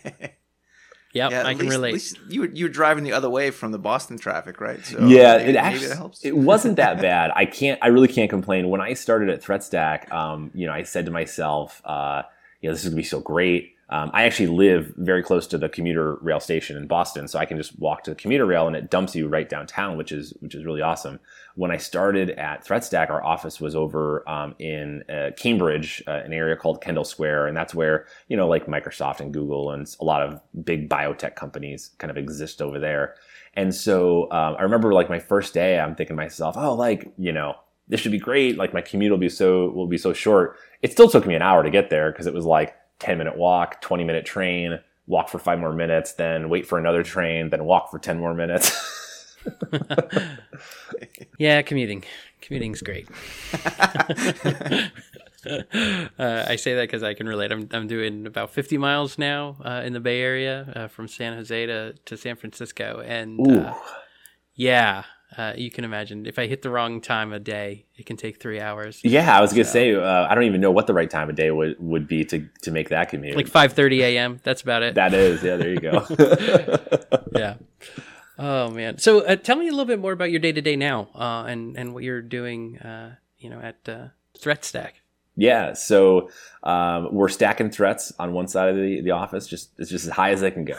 [1.14, 1.94] Yep, yeah, I at can relate.
[1.94, 4.84] Least you were, you were driving the other way from the Boston traffic, right?
[4.84, 6.26] So yeah, maybe, it maybe actually that helps.
[6.26, 7.32] it wasn't that bad.
[7.36, 7.78] I can't.
[7.84, 8.70] I really can't complain.
[8.70, 12.24] When I started at ThreatStack, um, you know, I said to myself, uh,
[12.62, 13.76] you know, this is gonna be so great.
[13.90, 17.46] Um, I actually live very close to the commuter rail station in Boston, so I
[17.46, 20.34] can just walk to the commuter rail and it dumps you right downtown, which is
[20.40, 21.20] which is really awesome.
[21.56, 26.34] When I started at ThreatStack, our office was over um, in uh, Cambridge, uh, an
[26.34, 30.04] area called Kendall Square, and that's where you know, like Microsoft and Google and a
[30.04, 33.16] lot of big biotech companies kind of exist over there.
[33.54, 37.12] And so um, I remember like my first day, I'm thinking to myself, oh, like
[37.18, 37.56] you know,
[37.88, 38.58] this should be great.
[38.58, 40.58] Like my commute will be so will be so short.
[40.82, 43.38] It still took me an hour to get there because it was like 10 minute
[43.38, 47.66] walk, 20 minute train, walk for five more minutes, then wait for another train, then
[47.66, 48.72] walk for 10 more minutes.
[51.38, 52.04] yeah, commuting.
[52.42, 53.08] Commuting's great.
[55.46, 57.52] uh, I say that because I can relate.
[57.52, 61.34] I'm, I'm doing about 50 miles now uh, in the Bay Area uh, from San
[61.34, 63.02] Jose to, to San Francisco.
[63.06, 63.74] And uh,
[64.56, 65.04] yeah,
[65.38, 68.42] uh, you can imagine if I hit the wrong time of day, it can take
[68.42, 69.00] three hours.
[69.04, 71.36] yeah, I was gonna say uh, I don't even know what the right time of
[71.36, 73.36] day would, would be to, to make that commute.
[73.36, 74.40] Like 5:30 a.m.
[74.44, 74.96] That's about it.
[74.96, 75.56] that is, yeah.
[75.58, 76.06] There you go.
[77.36, 77.56] yeah.
[78.38, 78.98] Oh man.
[78.98, 81.46] So uh, tell me a little bit more about your day to day now, uh,
[81.48, 82.78] and and what you're doing.
[82.80, 84.08] Uh, you know, at uh,
[84.40, 84.92] ThreatStack.
[85.36, 86.30] Yeah, so
[86.64, 90.12] um, we're stacking threats on one side of the, the office, just it's just as
[90.12, 90.78] high as they can go.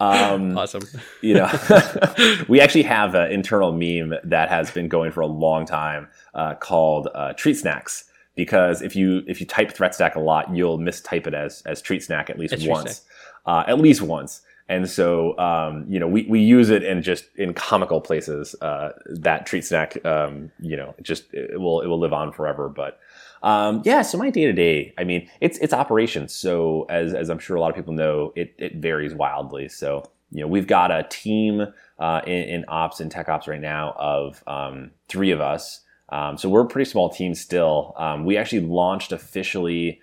[0.00, 0.82] Um, Awesome.
[1.20, 1.50] you know,
[2.48, 6.54] we actually have an internal meme that has been going for a long time uh,
[6.54, 8.04] called uh, Treat Snacks.
[8.34, 11.82] Because if you if you type threat stack a lot, you'll mistype it as as
[11.82, 13.02] treat snack at least As treat once,
[13.44, 14.40] uh, at least once.
[14.68, 18.54] And so, um, you know, we, we use it in just in comical places.
[18.60, 22.68] Uh, that treat snack, um, you know, just it will it will live on forever.
[22.68, 22.98] But
[23.42, 26.34] um, yeah, so my day to day, I mean, it's it's operations.
[26.34, 29.68] So as as I'm sure a lot of people know, it it varies wildly.
[29.68, 31.66] So you know, we've got a team
[31.98, 35.80] uh, in, in ops and tech ops right now of um, three of us.
[36.08, 37.94] Um, so we're a pretty small team still.
[37.96, 40.00] Um, we actually launched officially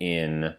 [0.00, 0.54] in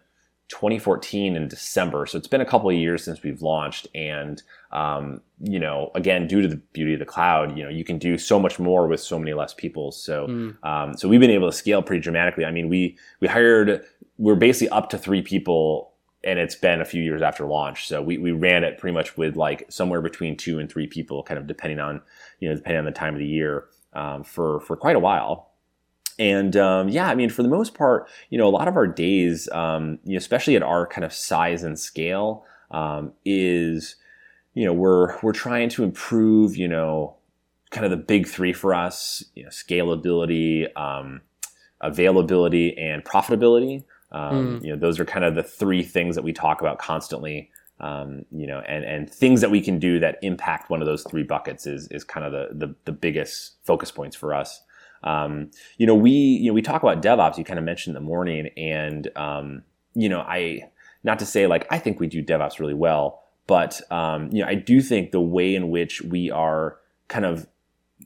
[0.50, 2.06] 2014 in December.
[2.06, 3.88] So it's been a couple of years since we've launched.
[3.96, 4.42] And,
[4.72, 7.98] um, you know, again, due to the beauty of the cloud, you know, you can
[7.98, 9.92] do so much more with so many less people.
[9.92, 10.64] So, Mm.
[10.64, 12.46] um, so we've been able to scale pretty dramatically.
[12.46, 13.84] I mean, we, we hired,
[14.18, 15.92] we're basically up to three people
[16.26, 17.88] and it's been a few years after launch.
[17.88, 21.22] So we, we ran it pretty much with like somewhere between two and three people,
[21.24, 22.02] kind of depending on,
[22.40, 25.50] you know, depending on the time of the year, um, for, for quite a while.
[26.20, 28.88] And um, yeah, I mean, for the most part, you know, a lot of our
[28.88, 33.96] days, um, you know, especially at our kind of size and scale, um, is,
[34.54, 37.16] you know, we're we're trying to improve, you know,
[37.72, 41.22] kind of the big three for us: you know, scalability, um,
[41.82, 43.84] availability, and profitability.
[44.12, 47.50] Um, You know, those are kind of the three things that we talk about constantly.
[47.80, 51.04] Um, you know, and and things that we can do that impact one of those
[51.04, 54.62] three buckets is is kind of the the, the biggest focus points for us.
[55.04, 57.38] Um, you know, we you know we talk about DevOps.
[57.38, 60.70] You kind of mentioned in the morning, and um, you know, I
[61.04, 64.48] not to say like I think we do DevOps really well, but um, you know,
[64.48, 66.78] I do think the way in which we are
[67.08, 67.48] kind of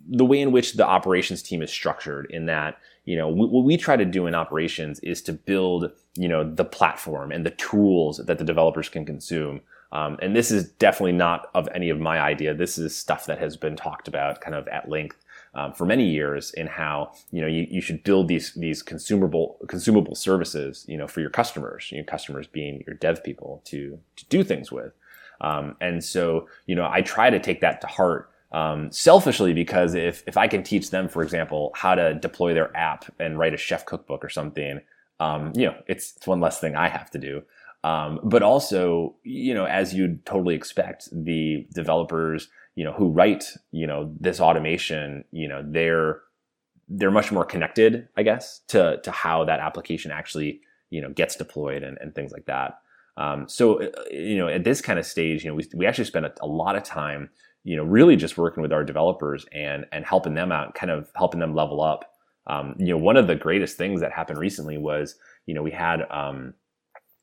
[0.10, 3.78] the way in which the operations team is structured in that you know what we
[3.78, 8.18] try to do in operations is to build you know the platform and the tools
[8.26, 9.62] that the developers can consume
[9.94, 13.40] um, and this is definitely not of any of my idea this is stuff that
[13.40, 15.24] has been talked about kind of at length
[15.54, 19.58] um, for many years in how you know you, you should build these these consumable
[19.68, 24.26] consumable services you know for your customers your customers being your dev people to to
[24.26, 24.94] do things with
[25.42, 29.94] um, and so you know I try to take that to heart um, selfishly because
[29.94, 33.54] if, if I can teach them, for example, how to deploy their app and write
[33.54, 34.82] a chef cookbook or something,
[35.20, 37.44] um, you know, it's, it's one less thing I have to do.
[37.84, 43.44] Um, but also, you know, as you'd totally expect, the developers, you know, who write,
[43.72, 46.22] you know, this automation, you know, they're
[46.88, 51.36] they're much more connected, I guess, to to how that application actually, you know, gets
[51.36, 52.80] deployed and, and things like that.
[53.18, 56.06] Um, so, uh, you know, at this kind of stage, you know, we, we actually
[56.06, 57.30] spend a, a lot of time
[57.68, 61.12] you know, really just working with our developers and and helping them out, kind of
[61.16, 62.14] helping them level up.
[62.48, 65.16] Um, you know, one of the greatest things that happened recently was,
[65.48, 66.54] you know, we had, um,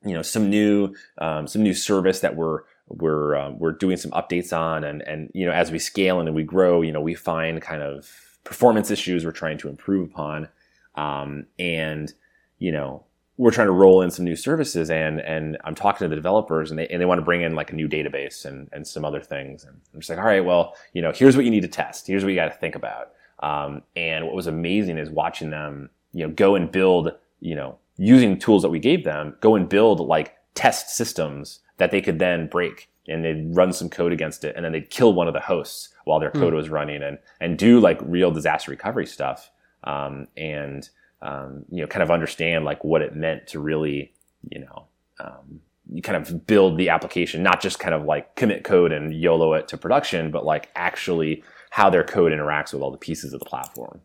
[0.04, 4.10] you know, some new um, some new service that we're we're um, we're doing some
[4.12, 7.14] updates on, and and you know, as we scale and we grow, you know, we
[7.14, 8.10] find kind of
[8.44, 10.48] performance issues we're trying to improve upon,
[10.96, 12.12] um, and
[12.58, 13.04] you know,
[13.36, 16.70] we're trying to roll in some new services and and I'm talking to the developers
[16.70, 19.04] and they and they want to bring in like a new database and and some
[19.04, 19.64] other things.
[19.64, 22.06] And I'm just like all right well you know here's what you need to test.
[22.06, 23.10] Here's what you got to think about.
[23.40, 27.10] Um, and what was amazing is watching them you know go and build
[27.40, 31.90] you know using tools that we gave them go and build like test systems that
[31.90, 35.12] they could then break and they'd run some code against it and then they'd kill
[35.12, 36.56] one of the hosts while their code mm.
[36.56, 39.50] was running and and do like real disaster recovery stuff
[39.84, 40.88] um, and
[41.24, 44.12] um, you know, kind of understand like what it meant to really,
[44.50, 44.86] you know,
[45.18, 45.60] um,
[45.90, 49.54] you kind of build the application, not just kind of like commit code and YOLO
[49.54, 53.40] it to production, but like actually how their code interacts with all the pieces of
[53.40, 54.00] the platform.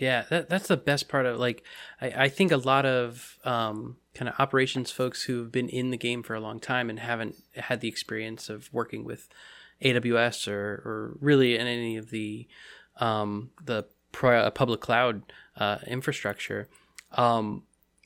[0.00, 1.62] Yeah, that, that's the best part of like,
[2.00, 5.96] I, I think a lot of um, kind of operations folks who've been in the
[5.96, 9.28] game for a long time and haven't had the experience of working with
[9.82, 12.46] AWS or, or really in any of the
[12.98, 15.22] um, the pro- public cloud
[15.56, 16.68] uh, infrastructure,
[17.12, 17.64] um,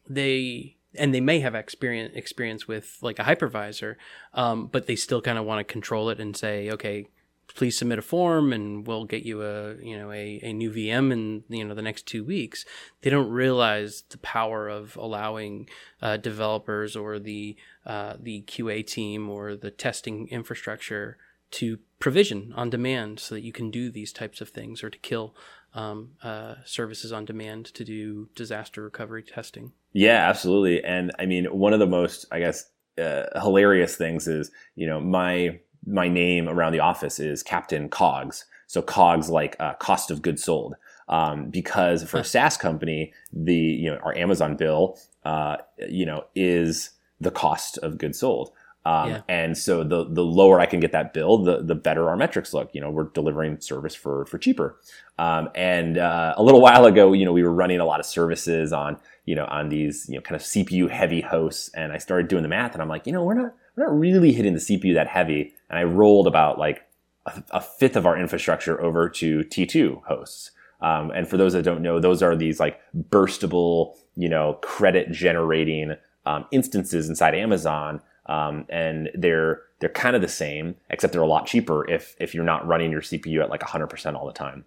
[0.08, 3.96] they and they may have experience experience with like a hypervisor,
[4.34, 7.06] um, but they still kind of want to control it and say, okay,
[7.54, 11.12] please submit a form and we'll get you a you know a, a new VM
[11.12, 12.64] in you know the next two weeks.
[13.02, 15.68] They don't realize the power of allowing
[16.02, 21.18] uh, developers or the uh, the QA team or the testing infrastructure
[21.50, 24.98] to provision on demand so that you can do these types of things or to
[24.98, 25.34] kill
[25.74, 29.72] um, uh, services on demand to do disaster recovery testing.
[29.92, 30.84] Yeah, absolutely.
[30.84, 35.00] And I mean, one of the most, I guess, uh, hilarious things is, you know,
[35.00, 38.44] my my name around the office is Captain Cogs.
[38.66, 40.74] So Cogs like uh, cost of goods sold.
[41.08, 45.56] Um, because for a SaaS company, the you know our Amazon bill, uh,
[45.88, 48.52] you know, is the cost of goods sold.
[48.84, 49.20] Um, yeah.
[49.28, 52.54] And so the the lower I can get that bill, the the better our metrics
[52.54, 52.70] look.
[52.74, 54.78] You know, we're delivering service for for cheaper.
[55.18, 58.06] Um, and uh, a little while ago, you know, we were running a lot of
[58.06, 61.98] services on you know on these you know kind of CPU heavy hosts, and I
[61.98, 64.54] started doing the math, and I'm like, you know, we're not we're not really hitting
[64.54, 66.86] the CPU that heavy, and I rolled about like
[67.26, 70.50] a, a fifth of our infrastructure over to T2 hosts.
[70.80, 75.10] Um, and for those that don't know, those are these like burstable, you know, credit
[75.10, 81.22] generating um, instances inside Amazon um, and they're they're kind of the same, except they're
[81.22, 84.32] a lot cheaper if if you're not running your CPU at like 100% all the
[84.32, 84.64] time.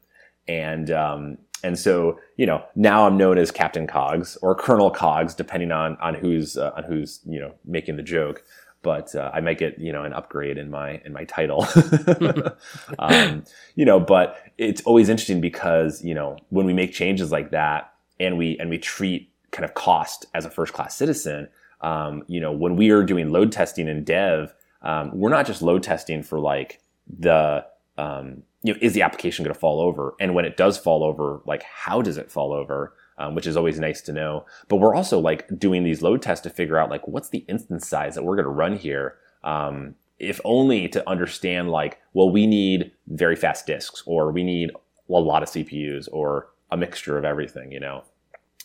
[0.48, 5.36] And um, and so you know now I'm known as Captain Cogs or Colonel Cogs,
[5.36, 8.44] depending on on who's uh, on who's you know making the joke.
[8.84, 11.68] But uh, I might get you know an upgrade in my in my title,
[13.00, 13.44] um,
[13.76, 14.00] you know.
[14.00, 18.58] But it's always interesting because you know when we make changes like that and we
[18.60, 21.48] and we treat kind of cost as a first class citizen,
[21.82, 25.62] um, you know, when we are doing load testing in dev, um, we're not just
[25.62, 27.66] load testing for like the,
[27.98, 30.14] um, you know, is the application going to fall over?
[30.20, 32.94] And when it does fall over, like how does it fall over?
[33.22, 34.46] Um, which is always nice to know.
[34.68, 37.88] But we're also like doing these load tests to figure out like what's the instance
[37.88, 39.16] size that we're going to run here.
[39.44, 44.72] Um, if only to understand like, well, we need very fast disks or we need
[44.72, 48.04] a lot of CPUs or a mixture of everything, you know?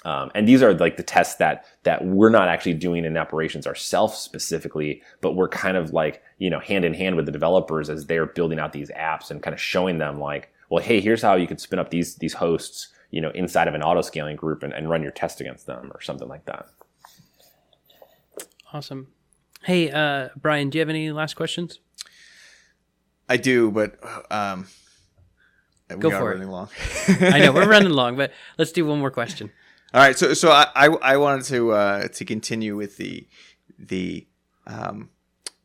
[0.06, 3.66] Um, and these are like the tests that that we're not actually doing in operations
[3.66, 7.90] ourselves specifically, but we're kind of like you know hand in hand with the developers
[7.90, 11.22] as they're building out these apps and kind of showing them like, well, hey, here's
[11.22, 12.88] how you can spin up these these hosts.
[13.10, 15.90] You know, inside of an auto scaling group and, and run your test against them
[15.94, 16.66] or something like that.
[18.72, 19.08] Awesome.
[19.62, 21.80] Hey, uh, Brian, do you have any last questions?
[23.28, 23.98] I do, but
[24.30, 24.66] um,
[25.90, 26.34] we Go are for it.
[26.34, 26.68] running long.
[27.08, 29.50] I know we're running long, but let's do one more question.
[29.94, 33.26] All right, so so I I, I wanted to uh, to continue with the
[33.78, 34.26] the
[34.66, 35.10] um,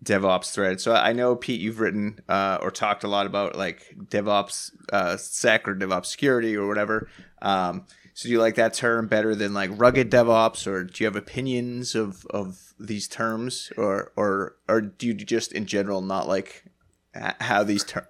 [0.03, 0.81] DevOps thread.
[0.81, 5.17] So I know Pete, you've written uh, or talked a lot about like DevOps uh,
[5.17, 7.07] sec or DevOps security or whatever.
[7.41, 11.05] Um, so do you like that term better than like rugged DevOps, or do you
[11.05, 16.27] have opinions of of these terms, or or or do you just in general not
[16.27, 16.65] like
[17.13, 18.07] how these ter-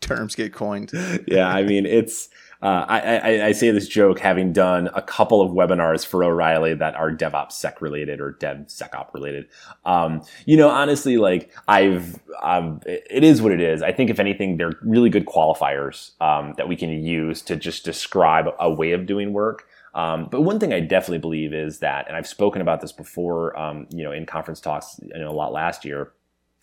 [0.00, 0.92] terms get coined?
[1.26, 2.28] yeah, I mean, it's.
[2.62, 6.74] Uh, I, I, I say this joke having done a couple of webinars for O'Reilly
[6.74, 9.48] that are DevOps sec related or DevSecOps related.
[9.86, 13.82] Um, you know, honestly, like I've, um, it is what it is.
[13.82, 17.84] I think if anything, they're really good qualifiers um, that we can use to just
[17.84, 19.66] describe a way of doing work.
[19.94, 23.58] Um, but one thing I definitely believe is that, and I've spoken about this before,
[23.58, 26.12] um, you know, in conference talks, you know, a lot last year,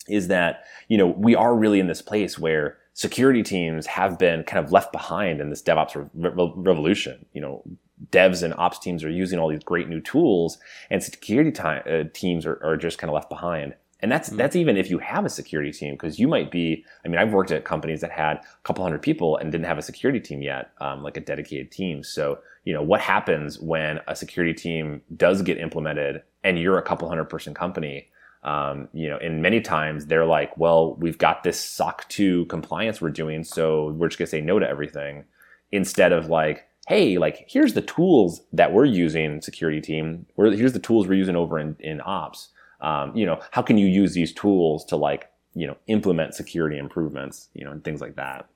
[0.08, 4.42] is that you know we are really in this place where security teams have been
[4.42, 7.24] kind of left behind in this DevOps re- re- revolution.
[7.32, 7.62] You know,
[8.10, 10.58] devs and ops teams are using all these great new tools,
[10.90, 13.76] and security uh, teams are, are just kind of left behind.
[14.00, 16.84] And that's that's even if you have a security team, because you might be.
[17.04, 19.78] I mean, I've worked at companies that had a couple hundred people and didn't have
[19.78, 22.02] a security team yet, um, like a dedicated team.
[22.02, 26.82] So, you know, what happens when a security team does get implemented and you're a
[26.82, 28.08] couple hundred person company?
[28.48, 32.98] Um, you know, and many times they're like, well, we've got this SOC 2 compliance
[32.98, 35.24] we're doing, so we're just going to say no to everything
[35.70, 40.24] instead of like, hey, like, here's the tools that we're using, security team.
[40.36, 42.48] We're, here's the tools we're using over in, in ops.
[42.80, 46.78] Um, you know, how can you use these tools to like, you know, implement security
[46.78, 48.48] improvements, you know, and things like that.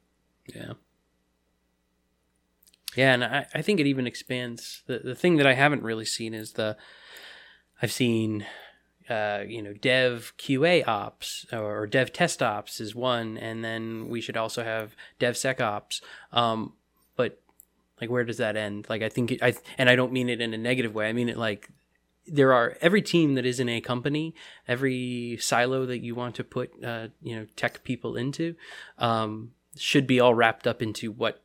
[0.47, 0.72] Yeah.
[2.97, 4.84] Yeah, and I, I think it even expands.
[4.86, 6.78] The, the thing that I haven't really seen is the,
[7.82, 8.47] I've seen,
[9.09, 14.20] uh, you know, dev QA ops or dev test ops is one, and then we
[14.20, 16.00] should also have dev sec ops.
[16.32, 16.74] Um,
[17.16, 17.40] but
[18.00, 18.86] like, where does that end?
[18.88, 21.09] Like, I think, it, I and I don't mean it in a negative way.
[21.09, 21.68] I mean it like
[22.26, 24.34] there are every team that is in a company,
[24.68, 28.55] every silo that you want to put, uh, you know, tech people into,
[28.98, 31.41] um, should be all wrapped up into what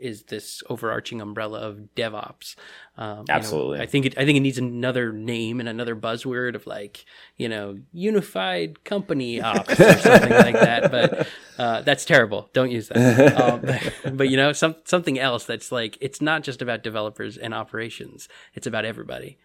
[0.00, 2.56] is this overarching umbrella of DevOps.
[2.96, 3.80] Um, you know, Absolutely.
[3.80, 4.18] I think it.
[4.18, 7.04] I think it needs another name and another buzzword of like
[7.36, 10.90] you know unified company ops or something like that.
[10.90, 11.28] But
[11.58, 12.50] uh, that's terrible.
[12.52, 13.30] Don't use that.
[13.40, 17.36] Um, but, but you know some something else that's like it's not just about developers
[17.36, 18.28] and operations.
[18.54, 19.38] It's about everybody.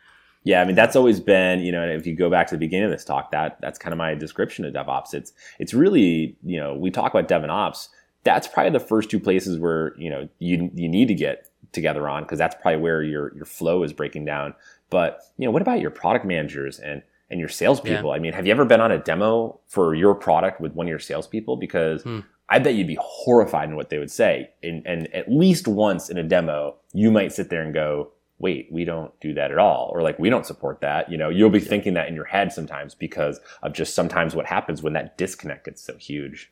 [0.45, 2.85] Yeah, I mean that's always been, you know, if you go back to the beginning
[2.85, 5.13] of this talk, that that's kind of my description of DevOps.
[5.13, 7.89] It's it's really, you know, we talk about Dev and Ops.
[8.25, 12.09] That's probably the first two places where you know you you need to get together
[12.09, 14.53] on because that's probably where your your flow is breaking down.
[14.89, 18.11] But you know, what about your product managers and and your salespeople?
[18.11, 20.89] I mean, have you ever been on a demo for your product with one of
[20.89, 21.55] your salespeople?
[21.55, 22.19] Because Hmm.
[22.47, 24.51] I bet you'd be horrified in what they would say.
[24.61, 28.67] And, and at least once in a demo, you might sit there and go, wait,
[28.71, 29.89] we don't do that at all.
[29.91, 31.11] Or like, we don't support that.
[31.11, 34.45] You know, you'll be thinking that in your head sometimes because of just sometimes what
[34.45, 36.51] happens when that disconnect gets so huge.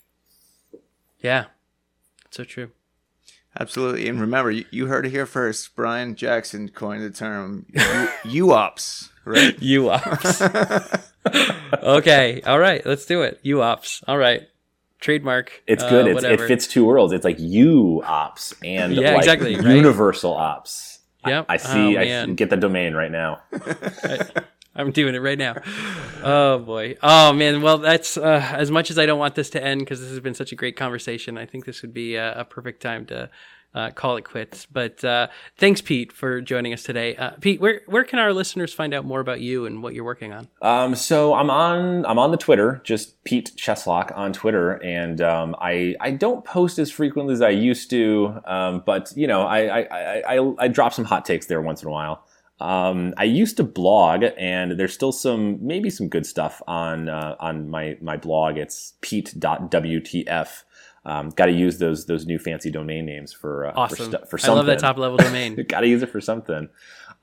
[1.19, 1.45] Yeah,
[2.33, 2.71] so true.
[3.59, 5.75] Absolutely, and remember, you, you heard it here first.
[5.75, 7.79] Brian Jackson coined the term U-
[8.47, 9.55] UOps, right?
[9.59, 11.11] UOps.
[11.83, 13.39] okay, all right, let's do it.
[13.43, 14.03] UOps.
[14.07, 14.41] All right,
[14.99, 15.61] trademark.
[15.67, 16.07] It's uh, good.
[16.07, 17.13] it's, it fits two worlds.
[17.13, 19.75] It's like you ops and Yeah, like exactly, right?
[19.75, 20.99] universal ops.
[21.25, 21.45] Yep.
[21.47, 21.97] I, see.
[21.97, 23.41] Oh, I get the domain right now.
[24.75, 25.55] I'm doing it right now.
[26.23, 26.95] Oh boy.
[27.03, 27.61] Oh man.
[27.61, 30.19] Well, that's uh, as much as I don't want this to end because this has
[30.19, 31.37] been such a great conversation.
[31.37, 33.29] I think this would be a, a perfect time to
[33.75, 34.65] uh, call it quits.
[34.65, 37.15] But uh, thanks, Pete, for joining us today.
[37.15, 40.03] Uh, Pete, where where can our listeners find out more about you and what you're
[40.03, 40.47] working on?
[40.61, 45.55] Um, so I'm on I'm on the Twitter, just Pete Cheslock on Twitter, and um,
[45.59, 49.81] I I don't post as frequently as I used to, um, but you know I,
[49.81, 52.25] I I, I I drop some hot takes there once in a while.
[52.63, 57.35] Um, I used to blog, and there's still some maybe some good stuff on uh,
[57.39, 58.57] on my my blog.
[58.57, 60.63] It's pete.wtf.
[61.05, 63.97] Um, Got to use those those new fancy domain names for uh, Awesome.
[63.97, 65.61] for, stu- for I love that top level domain.
[65.67, 66.69] Got to use it for something.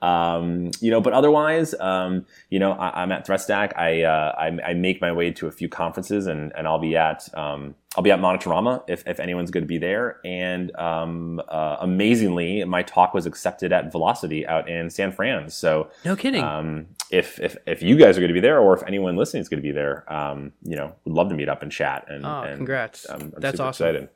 [0.01, 3.77] Um, you know, but otherwise, um, you know, I, I'm at ThreatStack.
[3.77, 6.95] I, uh, I I make my way to a few conferences, and, and I'll be
[6.95, 10.19] at um, I'll be at Monitorama if, if anyone's going to be there.
[10.23, 15.49] And um, uh, amazingly, my talk was accepted at Velocity out in San Fran.
[15.49, 16.43] So No kidding.
[16.43, 19.41] um, if, if if you guys are going to be there, or if anyone listening
[19.41, 22.05] is going to be there, um, you know, would love to meet up and chat.
[22.07, 23.09] And, oh, and congrats.
[23.09, 23.87] I'm that's awesome.
[23.87, 24.09] excited.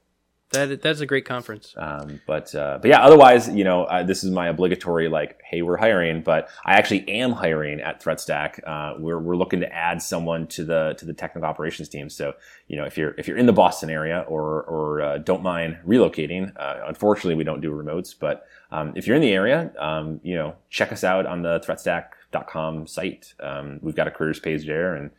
[0.55, 1.73] That that's a great conference.
[1.77, 5.61] Um, but uh, but yeah, otherwise, you know, uh, this is my obligatory like, hey,
[5.61, 8.59] we're hiring, but I actually am hiring at ThreatStack.
[8.65, 12.09] Uh, we're we're looking to add someone to the to the technical operations team.
[12.09, 12.33] So
[12.67, 15.77] you know, if you're if you're in the Boston area or or uh, don't mind
[15.85, 20.19] relocating, uh, unfortunately, we don't do remotes, but um, if you're in the area, um,
[20.23, 23.33] you know, check us out on the ThreatStack.com site.
[23.39, 25.11] Um, we've got a careers page there, and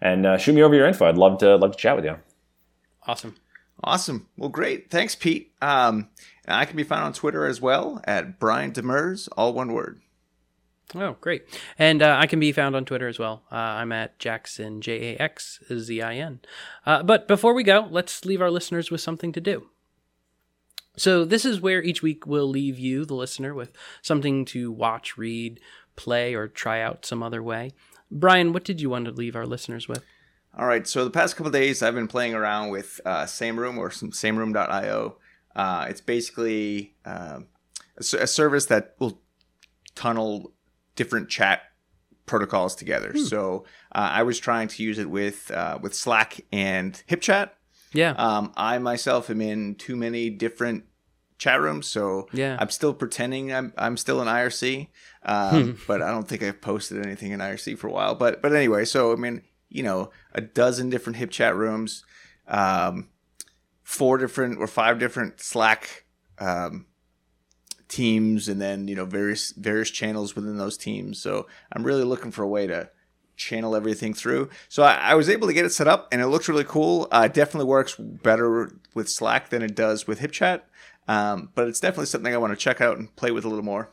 [0.00, 1.06] and uh, shoot me over your info.
[1.06, 2.16] I'd love to love to chat with you.
[3.06, 3.34] Awesome.
[3.82, 4.28] Awesome.
[4.36, 4.90] Well, great.
[4.90, 5.52] Thanks, Pete.
[5.62, 6.08] Um,
[6.46, 10.00] I can be found on Twitter as well at Brian Demers, all one word.
[10.94, 11.44] Oh, great.
[11.78, 13.44] And uh, I can be found on Twitter as well.
[13.50, 16.40] Uh, I'm at Jackson, J A X Z I N.
[16.84, 19.68] Uh, but before we go, let's leave our listeners with something to do.
[20.96, 23.72] So, this is where each week we'll leave you, the listener, with
[24.02, 25.60] something to watch, read,
[25.94, 27.70] play, or try out some other way.
[28.10, 30.04] Brian, what did you want to leave our listeners with?
[30.56, 30.86] All right.
[30.86, 35.16] So the past couple days, I've been playing around with uh, SameRoom or some SameRoom.io.
[35.54, 37.40] Uh, it's basically uh,
[37.96, 39.20] a, a, service that will
[39.94, 40.52] tunnel
[40.96, 41.62] different chat
[42.26, 43.12] protocols together.
[43.12, 43.24] Hmm.
[43.24, 47.50] So uh, I was trying to use it with uh, with Slack and HipChat.
[47.92, 48.12] Yeah.
[48.12, 50.84] Um, I myself am in too many different
[51.38, 52.56] chat rooms, so yeah.
[52.60, 54.88] I'm still pretending I'm I'm still in IRC,
[55.24, 55.80] um, hmm.
[55.88, 58.14] but I don't think I've posted anything in IRC for a while.
[58.14, 62.04] But but anyway, so I mean, you know, a dozen different HipChat rooms,
[62.46, 63.08] um,
[63.82, 66.04] four different or five different Slack
[66.38, 66.86] um,
[67.88, 71.20] teams, and then you know various various channels within those teams.
[71.22, 72.90] So I'm really looking for a way to
[73.36, 74.50] channel everything through.
[74.68, 77.08] So I, I was able to get it set up, and it looks really cool.
[77.10, 80.62] Uh, it definitely works better with Slack than it does with HipChat.
[81.08, 83.64] Um, but it's definitely something I want to check out and play with a little
[83.64, 83.90] more.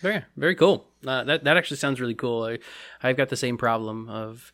[0.00, 0.86] Very, very cool.
[1.06, 2.44] Uh, that that actually sounds really cool.
[2.44, 2.58] I,
[3.02, 4.52] I've got the same problem of,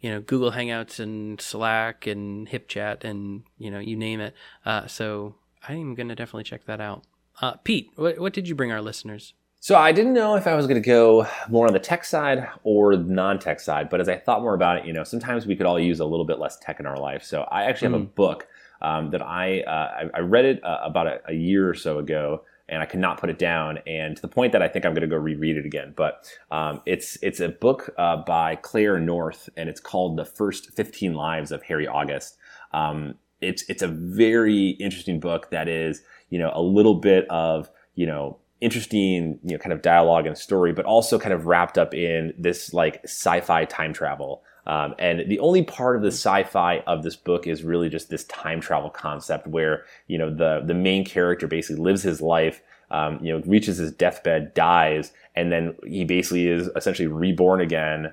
[0.00, 4.34] you know, Google Hangouts and Slack and HipChat and you know, you name it.
[4.64, 5.34] Uh, so
[5.68, 7.04] I'm gonna definitely check that out.
[7.40, 9.34] Uh, Pete, what what did you bring our listeners?
[9.66, 12.46] So I didn't know if I was going to go more on the tech side
[12.62, 15.66] or non-tech side, but as I thought more about it, you know, sometimes we could
[15.66, 17.24] all use a little bit less tech in our life.
[17.24, 18.04] So I actually have mm.
[18.04, 18.46] a book
[18.80, 21.98] um, that I, uh, I, I read it uh, about a, a, year or so
[21.98, 23.78] ago, and I could not put it down.
[23.86, 25.94] And to the point that I think I'm going to go reread it again.
[25.96, 30.72] But um, it's it's a book uh, by Claire North, and it's called "The First
[30.72, 32.36] 15 Lives of Harry August."
[32.72, 37.70] Um, it's it's a very interesting book that is you know a little bit of
[37.94, 41.78] you know interesting you know kind of dialogue and story, but also kind of wrapped
[41.78, 44.42] up in this like sci-fi time travel.
[44.66, 48.24] Um, and the only part of the sci-fi of this book is really just this
[48.24, 52.60] time travel concept, where you know the the main character basically lives his life,
[52.90, 58.12] um, you know, reaches his deathbed, dies, and then he basically is essentially reborn again.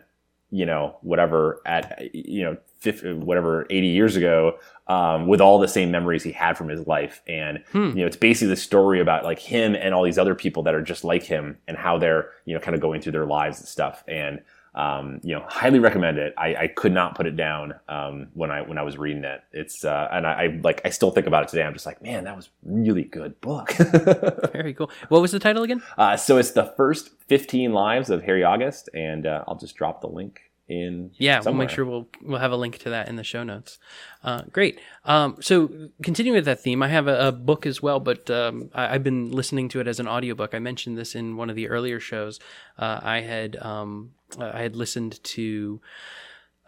[0.52, 5.70] You know, whatever at you know 50, whatever 80 years ago um, with all the
[5.70, 7.90] same memories he had from his life and hmm.
[7.90, 10.76] you know it's basically the story about like him and all these other people that
[10.76, 13.58] are just like him and how they're you know kind of going through their lives
[13.60, 14.44] and stuff and
[14.76, 16.34] um, you know, highly recommend it.
[16.38, 19.44] I, I could not put it down um, when I when I was reading it.
[19.52, 21.64] It's uh, and I, I, like I still think about it today.
[21.64, 23.72] I'm just like, man, that was really good book.
[24.54, 24.90] Very cool.
[25.10, 25.84] What was the title again?
[25.98, 30.02] Uh, so it's the first 15 lives of Harry August, and uh, I'll just drop
[30.02, 31.12] the link in.
[31.18, 31.58] Yeah, somewhere.
[31.58, 33.80] we'll make sure we'll we'll have a link to that in the show notes.
[34.24, 34.80] Uh, great.
[35.06, 38.70] Um, so continuing with that theme, I have a, a book as well, but um,
[38.74, 40.54] I, have been listening to it as an audiobook.
[40.54, 42.40] I mentioned this in one of the earlier shows.
[42.78, 45.82] Uh, I had um, I had listened to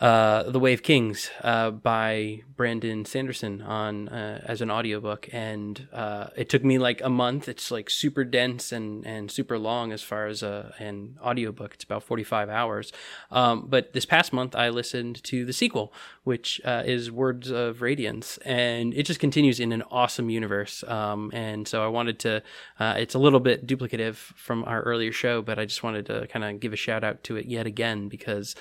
[0.02, 5.30] uh, The Way of Kings uh, by Brandon Sanderson on uh, as an audiobook.
[5.32, 7.48] And uh, it took me like a month.
[7.48, 11.76] It's like super dense and, and super long as far as a, an audiobook.
[11.76, 12.92] It's about 45 hours.
[13.32, 15.94] Um, but this past month I listened to the sequel
[16.26, 18.38] which uh, is Words of Radiance.
[18.40, 20.84] And it just continues in an awesome universe.
[20.84, 22.44] Um, and so I wanted to
[22.80, 26.44] it's a little bit duplicative from our earlier show but I just wanted to kind
[26.44, 28.56] of give a shout out to it yet again because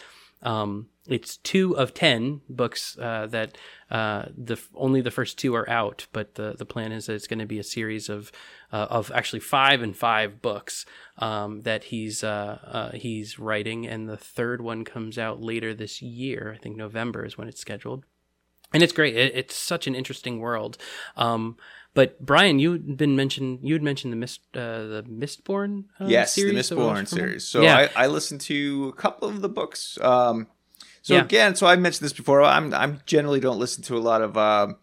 [0.45, 3.59] um, it's two of ten books uh, that
[3.91, 7.27] uh, the only the first two are out, but the the plan is that it's
[7.27, 8.33] going to be a series of
[8.73, 10.87] uh, of actually five and five books
[11.19, 16.01] um, that he's uh, uh, he's writing, and the third one comes out later this
[16.01, 16.55] year.
[16.57, 18.05] I think November is when it's scheduled,
[18.73, 19.17] and it's great.
[19.17, 20.79] It, it's such an interesting world.
[21.17, 21.57] Um,
[21.95, 23.61] but Brian, you'd been mentioned.
[23.63, 25.85] You had mentioned the mist, uh, the Mistborn.
[26.01, 27.47] Uh, yes, series the Mistborn series.
[27.47, 27.89] So yeah.
[27.95, 29.97] I, I, listened to a couple of the books.
[30.01, 30.49] Um,
[31.03, 31.23] so yeah.
[31.23, 32.43] again, so I mentioned this before.
[32.43, 34.77] I'm I'm generally don't listen to a lot of um,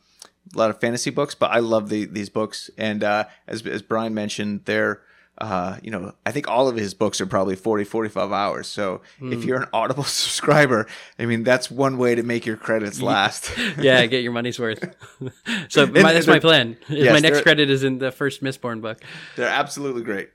[0.55, 2.69] a lot of fantasy books, but I love the, these books.
[2.77, 5.01] And uh, as as Brian mentioned, they're
[5.41, 8.67] uh, you know, I think all of his books are probably 40, 45 hours.
[8.67, 9.33] So Hmm.
[9.33, 10.87] if you're an Audible subscriber,
[11.19, 13.51] I mean, that's one way to make your credits last.
[13.79, 14.95] yeah, get your money's worth.
[15.69, 16.77] so my, that's my plan.
[16.87, 19.01] Yes, my next credit is in the first Mistborn book.
[19.35, 20.29] They're absolutely great.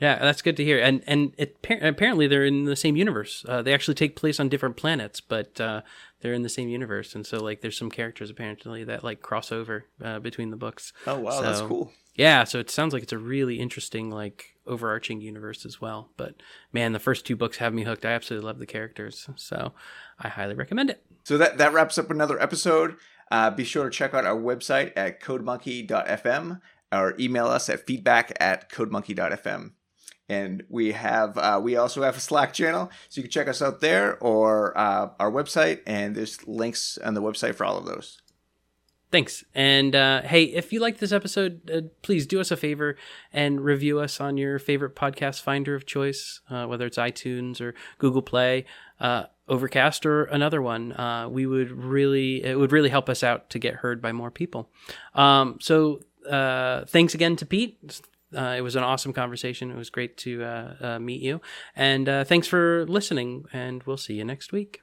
[0.00, 0.78] Yeah, that's good to hear.
[0.78, 3.44] And and it, apparently they're in the same universe.
[3.48, 5.80] Uh, they actually take place on different planets, but uh,
[6.20, 7.14] they're in the same universe.
[7.14, 10.92] And so like, there's some characters apparently that like cross over uh, between the books.
[11.06, 11.40] Oh, wow.
[11.40, 11.92] that's cool.
[12.14, 16.10] Yeah, so it sounds like it's a really interesting like overarching universe as well.
[16.16, 16.34] But
[16.72, 18.04] man, the first two books have me hooked.
[18.04, 19.72] I absolutely love the characters, so
[20.18, 21.04] I highly recommend it.
[21.22, 22.96] So that, that wraps up another episode.
[23.30, 26.60] Uh, be sure to check out our website at codemonkey.fm
[26.90, 29.72] or email us at feedback at codemonkey.fm.
[30.28, 33.62] And we have uh, we also have a Slack channel, so you can check us
[33.62, 37.86] out there or uh, our website, and there's links on the website for all of
[37.86, 38.20] those.
[39.10, 39.42] Thanks.
[39.54, 42.96] And uh, hey, if you like this episode, uh, please do us a favor
[43.32, 47.74] and review us on your favorite podcast finder of choice, uh, whether it's iTunes or
[47.96, 48.66] Google Play,
[49.00, 50.94] uh, Overcast, or another one.
[51.32, 54.68] We would really, it would really help us out to get heard by more people.
[55.14, 56.00] Um, so
[56.86, 57.78] thanks again to Pete.
[58.36, 59.70] Uh, it was an awesome conversation.
[59.70, 61.40] It was great to uh, uh, meet you.
[61.74, 64.82] And uh, thanks for listening, and we'll see you next week.